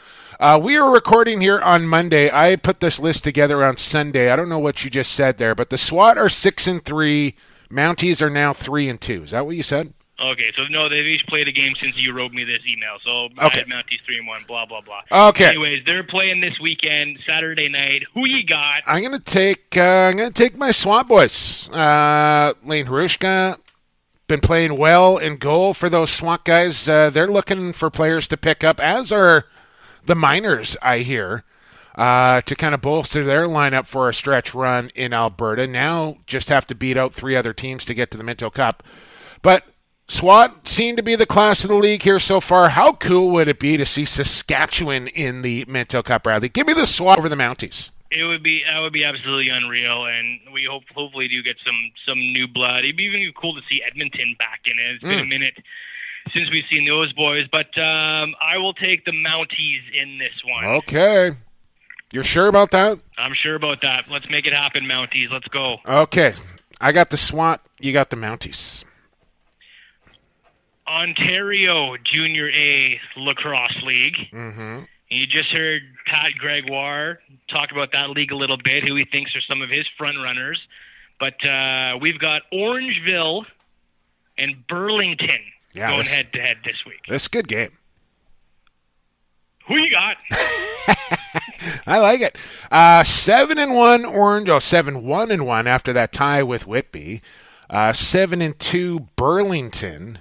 [0.43, 2.28] Uh, we are recording here on Monday.
[2.28, 4.28] I put this list together on Sunday.
[4.28, 7.36] I don't know what you just said there, but the SWAT are six and three.
[7.70, 9.23] Mounties are now three and two.
[9.23, 9.94] Is that what you said?
[10.20, 12.97] Okay, so no, they've each played a game since you wrote me this email.
[13.05, 13.62] So Okay.
[13.70, 14.43] Mounties three and one.
[14.48, 15.28] Blah blah blah.
[15.28, 15.47] Okay.
[15.47, 18.02] Anyways, they're playing this weekend, Saturday night.
[18.12, 18.82] Who you got?
[18.85, 19.77] I'm gonna take.
[19.77, 21.69] Uh, I'm gonna take my SWAT boys.
[21.69, 23.59] Uh, Lane Harushka
[24.27, 26.89] been playing well in goal for those SWAT guys.
[26.89, 29.44] Uh, they're looking for players to pick up, as are
[30.07, 30.77] the miners.
[30.83, 31.45] I hear.
[31.95, 35.66] Uh, to kind of bolster their lineup for a stretch run in Alberta.
[35.66, 38.83] Now just have to beat out three other teams to get to the Minto Cup.
[39.43, 39.65] But
[40.09, 42.70] SWAT seem to be the class of the league here so far.
[42.70, 46.49] How cool would it be to see Saskatchewan in the Minto Cup, Bradley?
[46.49, 47.91] Give me the SWAT over the Mounties.
[48.11, 51.93] It would be that would be absolutely unreal, and we hope hopefully do get some
[52.07, 52.85] some new blood.
[52.85, 54.95] It'd be even cool to see Edmonton back in it.
[54.95, 55.29] It's been a Mm.
[56.34, 60.42] Minute since we've seen those boys, but um, I will take the Mounties in this
[60.44, 60.64] one.
[60.64, 61.30] Okay.
[62.12, 62.98] You're sure about that?
[63.16, 64.10] I'm sure about that.
[64.10, 65.30] Let's make it happen, Mounties.
[65.30, 65.78] Let's go.
[65.86, 66.34] Okay.
[66.80, 67.64] I got the SWAT.
[67.80, 68.84] You got the Mounties.
[70.86, 74.16] Ontario Junior A Lacrosse League.
[74.32, 74.80] Mm-hmm.
[75.09, 79.34] You just heard Pat Gregoire talk about that league a little bit, who he thinks
[79.36, 80.60] are some of his front runners.
[81.20, 83.44] But uh, we've got Orangeville
[84.36, 85.40] and Burlington
[85.74, 87.01] Yeah, going head to head this week.
[87.09, 87.70] This is a good game.
[89.69, 90.16] Who you got?
[91.86, 92.36] I like it.
[92.70, 94.49] Uh, seven and one Orange.
[94.49, 97.23] Oh, seven one and one after that tie with Whitby.
[97.70, 100.19] Uh, seven and two Burlington.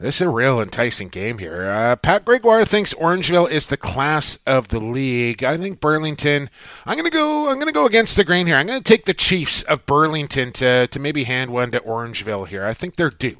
[0.00, 1.70] This is a real enticing game here.
[1.70, 5.44] Uh, Pat Gregoire thinks Orangeville is the class of the league.
[5.44, 6.48] I think Burlington.
[6.86, 7.50] I'm gonna go.
[7.50, 8.56] I'm gonna go against the grain here.
[8.56, 12.64] I'm gonna take the Chiefs of Burlington to to maybe hand one to Orangeville here.
[12.64, 13.36] I think they're due.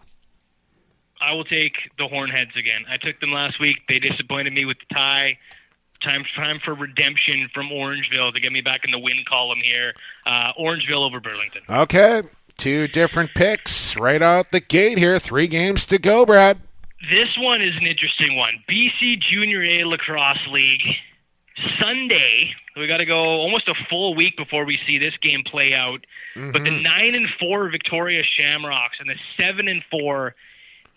[1.21, 2.85] I will take the Hornheads again.
[2.89, 3.79] I took them last week.
[3.89, 5.39] They disappointed me with the tie.
[6.03, 9.93] Time time for redemption from Orangeville to get me back in the win column here.
[10.25, 11.61] Uh, Orangeville over Burlington.
[11.69, 12.23] Okay,
[12.57, 15.19] two different picks right out the gate here.
[15.19, 16.59] Three games to go, Brad.
[17.11, 18.55] This one is an interesting one.
[18.69, 20.83] BC Junior A Lacrosse League.
[21.79, 25.75] Sunday, we got to go almost a full week before we see this game play
[25.75, 26.07] out.
[26.35, 30.35] But the nine and four Victoria Shamrocks and the seven and four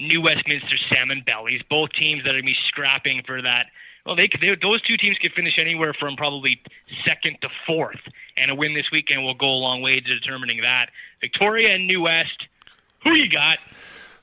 [0.07, 3.67] New Westminster Salmon Bellies, both teams that are going to be scrapping for that.
[4.05, 6.61] Well, they, they those two teams could finish anywhere from probably
[7.05, 8.01] second to fourth,
[8.35, 10.89] and a win this weekend will go a long way to determining that.
[11.21, 12.47] Victoria and New West,
[13.03, 13.59] who you got?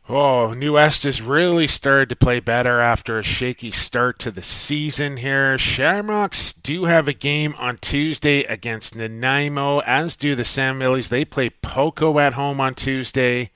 [0.09, 4.43] Oh, New West has really started to play better after a shaky start to the
[4.43, 5.57] season here.
[5.57, 11.11] Shamrocks do have a game on Tuesday against Nanaimo, as do the Salmon Bellies.
[11.11, 13.51] They play Poco at home on Tuesday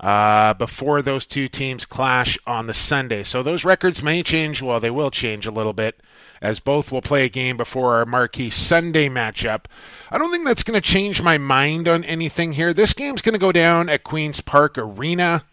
[0.00, 3.22] uh, before those two teams clash on the Sunday.
[3.22, 4.62] So those records may change.
[4.62, 6.00] Well, they will change a little bit
[6.40, 9.64] as both will play a game before our marquee Sunday matchup.
[10.10, 12.72] I don't think that's going to change my mind on anything here.
[12.72, 15.44] This game's going to go down at Queen's Park Arena.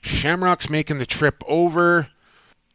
[0.00, 2.08] Shamrock's making the trip over.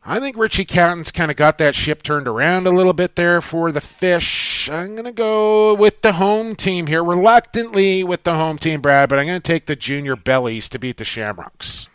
[0.04, 3.40] I think Richie Catton's kind of got that ship turned around a little bit there
[3.42, 4.41] for the fish.
[4.70, 9.10] I'm going to go with the home team here, reluctantly with the home team, Brad,
[9.10, 11.88] but I'm going to take the junior bellies to beat the Shamrocks.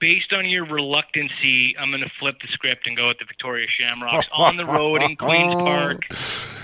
[0.00, 3.66] based on your reluctancy, I'm going to flip the script and go with the Victoria
[3.68, 6.02] Shamrocks on the road in Queens Park.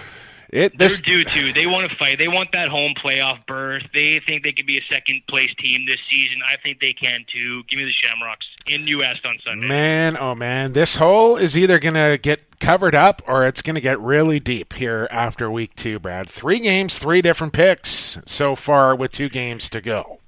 [0.52, 1.52] It They're this due to.
[1.52, 2.18] They want to fight.
[2.18, 3.84] They want that home playoff berth.
[3.94, 6.40] They think they could be a second place team this season.
[6.44, 7.62] I think they can too.
[7.68, 9.68] Give me the Shamrocks in New West on Sunday.
[9.68, 13.76] man, oh man, this hole is either going to get covered up or it's going
[13.76, 16.28] to get really deep here after week 2, Brad.
[16.28, 20.18] 3 games, 3 different picks so far with 2 games to go.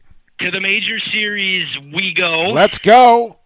[0.41, 2.45] To the major series we go.
[2.45, 3.39] Let's go.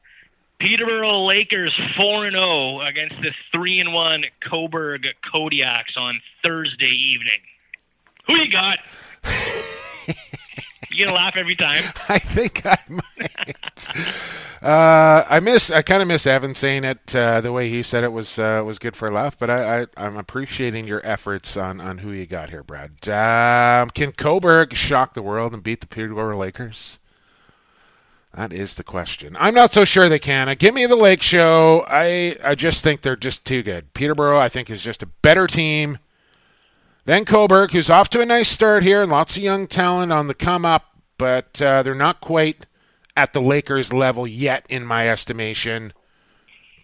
[0.58, 7.40] Peterborough Lakers four and zero against the three and one Cobourg Kodiaks on Thursday evening.
[8.26, 8.78] Who you got?
[10.90, 11.82] you gonna laugh every time?
[12.08, 13.88] I think I might.
[14.62, 15.70] uh, I miss.
[15.70, 18.62] I kind of miss Evan saying it uh, the way he said it was uh,
[18.64, 19.38] was good for a laugh.
[19.38, 22.92] But I, I I'm appreciating your efforts on on who you got here, Brad.
[23.08, 26.98] Um, can Cobourg shock the world and beat the Peterborough Lakers?
[28.36, 29.34] That is the question.
[29.40, 30.50] I'm not so sure they can.
[30.50, 31.86] Uh, give me the Lake Show.
[31.88, 33.94] I I just think they're just too good.
[33.94, 35.98] Peterborough, I think, is just a better team
[37.06, 40.26] than Cobourg, who's off to a nice start here, and lots of young talent on
[40.26, 40.84] the come up,
[41.16, 42.66] but uh, they're not quite
[43.16, 45.94] at the Lakers level yet, in my estimation.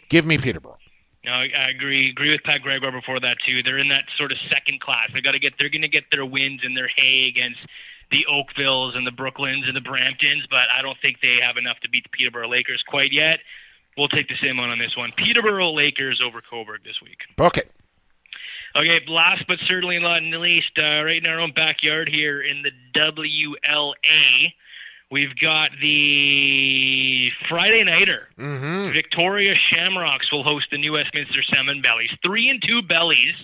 [0.08, 0.78] Give me Peterborough.
[1.24, 2.10] No, I, agree.
[2.10, 3.62] Agree with Pat Gregoire before that too.
[3.62, 5.10] They're in that sort of second class.
[5.12, 5.52] They got to get.
[5.58, 7.60] They're going to get their wins and their hay against
[8.12, 11.80] the Oakvilles and the Brooklins and the Bramptons, but I don't think they have enough
[11.80, 13.40] to beat the Peterborough Lakers quite yet.
[13.98, 15.12] we'll take the same one on this one.
[15.16, 17.18] Peterborough Lakers over Cobourg this week.
[17.40, 17.62] Okay.
[18.74, 22.70] Okay, last but certainly not least, uh, right in our own backyard here in the
[22.98, 24.52] WLA,
[25.10, 28.28] we've got the Friday Nighter.
[28.38, 28.92] Mm-hmm.
[28.92, 32.10] Victoria Shamrocks will host the New Westminster Salmon Bellies.
[32.24, 33.34] Three and two Bellies.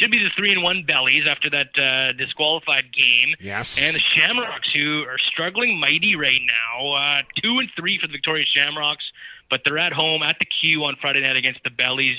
[0.00, 3.34] Should be the three and one Bellies after that uh, disqualified game.
[3.38, 3.78] Yes.
[3.78, 8.12] And the Shamrocks, who are struggling mighty right now, uh, two and three for the
[8.12, 9.04] Victoria Shamrocks,
[9.50, 12.16] but they're at home at the Q on Friday night against the Bellies.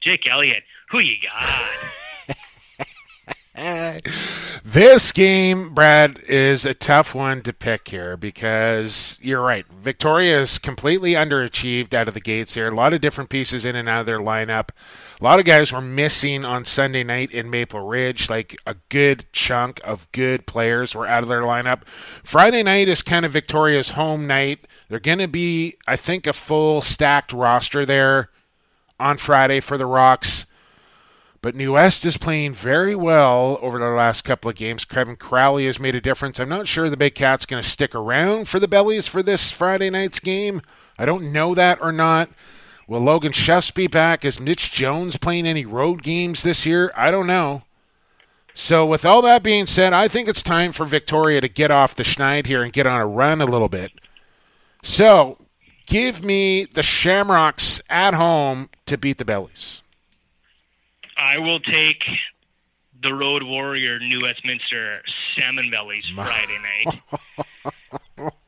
[0.00, 1.46] Jake Elliott, who you got?
[4.78, 9.66] This game, Brad, is a tough one to pick here because you're right.
[9.66, 12.68] Victoria is completely underachieved out of the gates here.
[12.68, 14.68] A lot of different pieces in and out of their lineup.
[15.20, 18.30] A lot of guys were missing on Sunday night in Maple Ridge.
[18.30, 21.84] Like a good chunk of good players were out of their lineup.
[21.88, 24.64] Friday night is kind of Victoria's home night.
[24.88, 28.30] They're going to be, I think, a full stacked roster there
[29.00, 30.46] on Friday for the Rocks.
[31.40, 34.84] But New West is playing very well over the last couple of games.
[34.84, 36.40] Kevin Crowley has made a difference.
[36.40, 39.52] I'm not sure the Big Cat's going to stick around for the Bellies for this
[39.52, 40.62] Friday night's game.
[40.98, 42.28] I don't know that or not.
[42.88, 44.24] Will Logan Schuss be back?
[44.24, 46.90] Is Mitch Jones playing any road games this year?
[46.96, 47.62] I don't know.
[48.52, 51.94] So, with all that being said, I think it's time for Victoria to get off
[51.94, 53.92] the schneid here and get on a run a little bit.
[54.82, 55.38] So,
[55.86, 59.82] give me the Shamrocks at home to beat the Bellies.
[61.18, 62.02] I will take
[63.02, 65.02] the Road Warrior New Westminster
[65.36, 67.00] Salmon Bellies Friday night.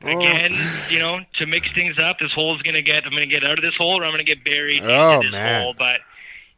[0.01, 0.53] Again,
[0.89, 3.61] you know, to mix things up, this hole's gonna get I'm gonna get out of
[3.63, 5.63] this hole or I'm gonna get buried Oh, into this man.
[5.63, 5.75] hole.
[5.77, 6.01] But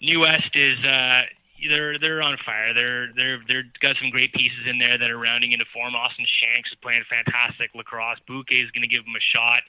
[0.02, 1.22] New West is uh
[1.69, 2.73] they're they're on fire.
[2.73, 5.95] They're they're they're got some great pieces in there that are rounding into form.
[5.95, 8.18] Austin Shanks is playing fantastic lacrosse.
[8.27, 9.61] Bouquet is going to give him a shot,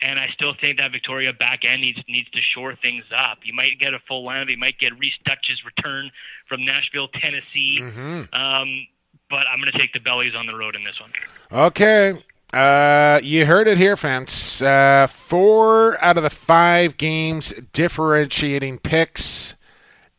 [0.00, 3.38] and I still think that Victoria back end needs needs to shore things up.
[3.44, 4.50] You might get a full lineup.
[4.50, 6.10] You might get Rhys Duch's return
[6.48, 7.78] from Nashville, Tennessee.
[7.80, 8.32] Mhm.
[8.34, 8.86] Um,
[9.28, 11.10] but I'm going to take the bellies on the road in this one.
[11.50, 12.14] Okay.
[12.52, 14.62] Uh, you heard it here, fans.
[14.62, 19.56] Uh, four out of the five games differentiating picks.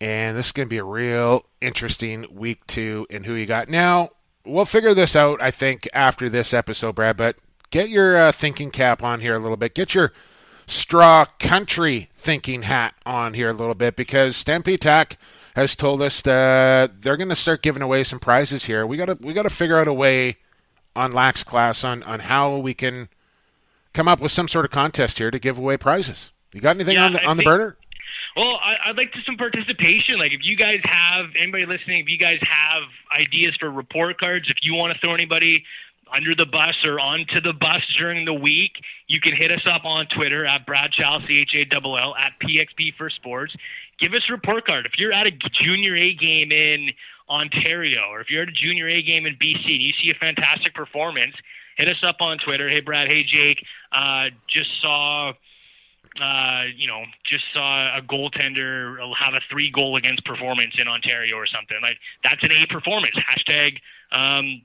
[0.02, 3.70] And this is going to be a real interesting week two in who you got.
[3.70, 4.10] Now,
[4.46, 7.38] we'll figure this out, I think, after this episode, Brad, but
[7.72, 9.76] get your uh, thinking cap on here a little bit.
[9.76, 10.14] Get your
[10.68, 15.18] straw country thinking hat on here a little bit because Stampede Tack
[15.56, 18.86] has told us that they're going to start giving away some prizes here.
[18.86, 20.38] We got to we got to figure out a way
[20.96, 23.10] on Lax Class on on how we can
[23.94, 26.32] come up with some sort of contest here to give away prizes.
[26.54, 27.78] You got anything Yeah, on the I on the burner?
[28.36, 30.20] Well, I'd like to some participation.
[30.20, 34.48] Like, if you guys have anybody listening, if you guys have ideas for report cards,
[34.48, 35.66] if you want to throw anybody
[36.14, 38.74] under the bus or onto the bus during the week,
[39.08, 42.16] you can hit us up on Twitter at Brad Chall, C H A L L,
[42.16, 43.56] at PXP for Sports.
[44.00, 44.86] Give us a report card.
[44.86, 46.92] If you're at a junior A game in
[47.30, 50.16] Ontario, or if you're at a junior A game in BC and you see a
[50.16, 51.36] fantastic performance,
[51.78, 52.70] hit us up on Twitter.
[52.70, 53.08] Hey, Brad.
[53.08, 53.64] Hey, Jake.
[53.92, 55.34] Uh, just saw
[56.22, 61.36] uh, you know, just saw a goaltender have a three goal against performance in Ontario
[61.36, 61.78] or something.
[61.82, 63.16] Like that's an A performance.
[63.16, 63.80] Hashtag
[64.12, 64.62] um,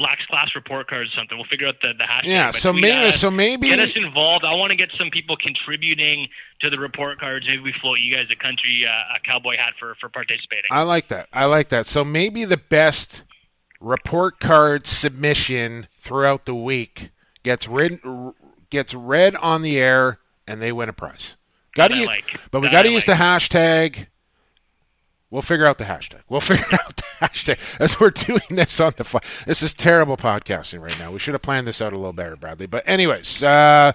[0.00, 1.36] Lax Class report cards or something.
[1.36, 2.24] We'll figure out the, the hashtag.
[2.24, 4.44] Yeah, so maybe- gotta so maybe- get us involved.
[4.44, 6.28] I want to get some people contributing
[6.60, 7.46] to the report cards.
[7.46, 10.64] Maybe we float you guys a country uh, a cowboy hat for for participating.
[10.70, 11.28] I like that.
[11.32, 11.86] I like that.
[11.86, 13.24] So maybe the best
[13.80, 17.10] report card submission throughout the week
[17.42, 18.00] gets read
[18.70, 21.36] gets read on the air and they win a prize.
[21.74, 22.50] Got to use, like.
[22.50, 23.18] but we got to use like.
[23.18, 24.06] the hashtag.
[25.30, 26.20] We'll figure out the hashtag.
[26.28, 29.20] We'll figure out the hashtag as we're doing this on the fly.
[29.46, 31.12] This is terrible podcasting right now.
[31.12, 32.66] We should have planned this out a little better, Bradley.
[32.66, 33.92] But anyways, uh,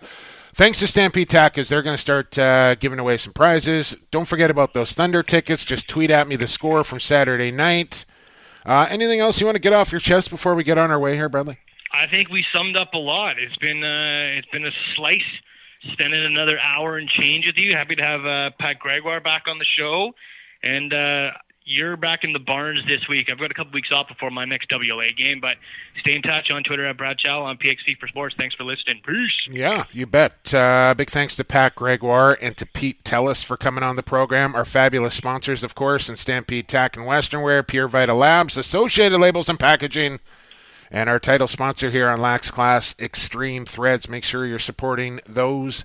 [0.54, 3.96] thanks to Stampede Tack, they're going to start uh, giving away some prizes.
[4.12, 5.66] Don't forget about those Thunder tickets.
[5.66, 8.06] Just tweet at me the score from Saturday night.
[8.66, 11.00] Uh, anything else you want to get off your chest before we get on our
[11.00, 11.58] way here, Bradley?
[11.94, 13.38] I think we summed up a lot.
[13.40, 15.22] It's been uh, it's been a slice.
[15.92, 17.74] Spending another hour and change with you.
[17.76, 20.14] Happy to have uh, Pat Gregoire back on the show,
[20.66, 21.32] and uh,
[21.66, 23.30] you're back in the barns this week.
[23.30, 25.58] I've got a couple weeks off before my next WLA game, but
[26.00, 28.36] stay in touch on Twitter at Brad Chall on PXP for Sports.
[28.38, 29.02] Thanks for listening.
[29.06, 29.34] Peace.
[29.50, 30.54] Yeah, you bet.
[30.54, 34.56] Uh, big thanks to Pat Gregoire and to Pete Tellis for coming on the program.
[34.56, 39.18] Our fabulous sponsors, of course, and Stampede Tack and Western Wear, Pure Vita Labs, Associated
[39.18, 40.20] Labels and Packaging,
[40.92, 44.08] and our title sponsor here on Lax Class, Extreme Threads.
[44.08, 45.84] Make sure you're supporting those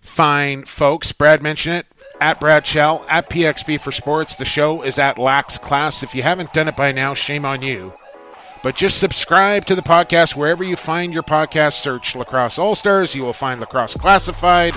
[0.00, 1.10] fine folks.
[1.10, 1.86] Brad mentioned it.
[2.20, 4.36] At Brad Chall, at PXP for Sports.
[4.36, 6.02] The show is at Lax Class.
[6.02, 7.92] If you haven't done it by now, shame on you.
[8.62, 11.74] But just subscribe to the podcast wherever you find your podcast.
[11.74, 13.14] Search Lacrosse All Stars.
[13.14, 14.74] You will find Lacrosse Classified.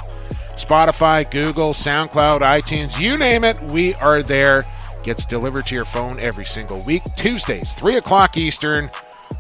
[0.60, 4.66] Spotify, Google, SoundCloud, iTunes, you name it, we are there.
[5.04, 7.04] Gets delivered to your phone every single week.
[7.16, 8.90] Tuesdays, 3 o'clock Eastern,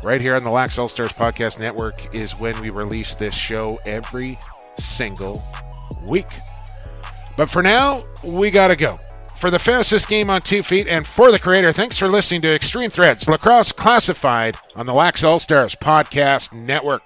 [0.01, 3.81] right here on the Lax All Stars Podcast Network, is when we release this show
[3.85, 4.39] every
[4.77, 5.43] single
[6.05, 6.27] week.
[7.39, 8.99] But for now, we got to go.
[9.37, 12.53] For the fastest game on two feet and for the creator, thanks for listening to
[12.53, 17.01] Extreme Threads Lacrosse Classified on the Lax All Stars Podcast Network.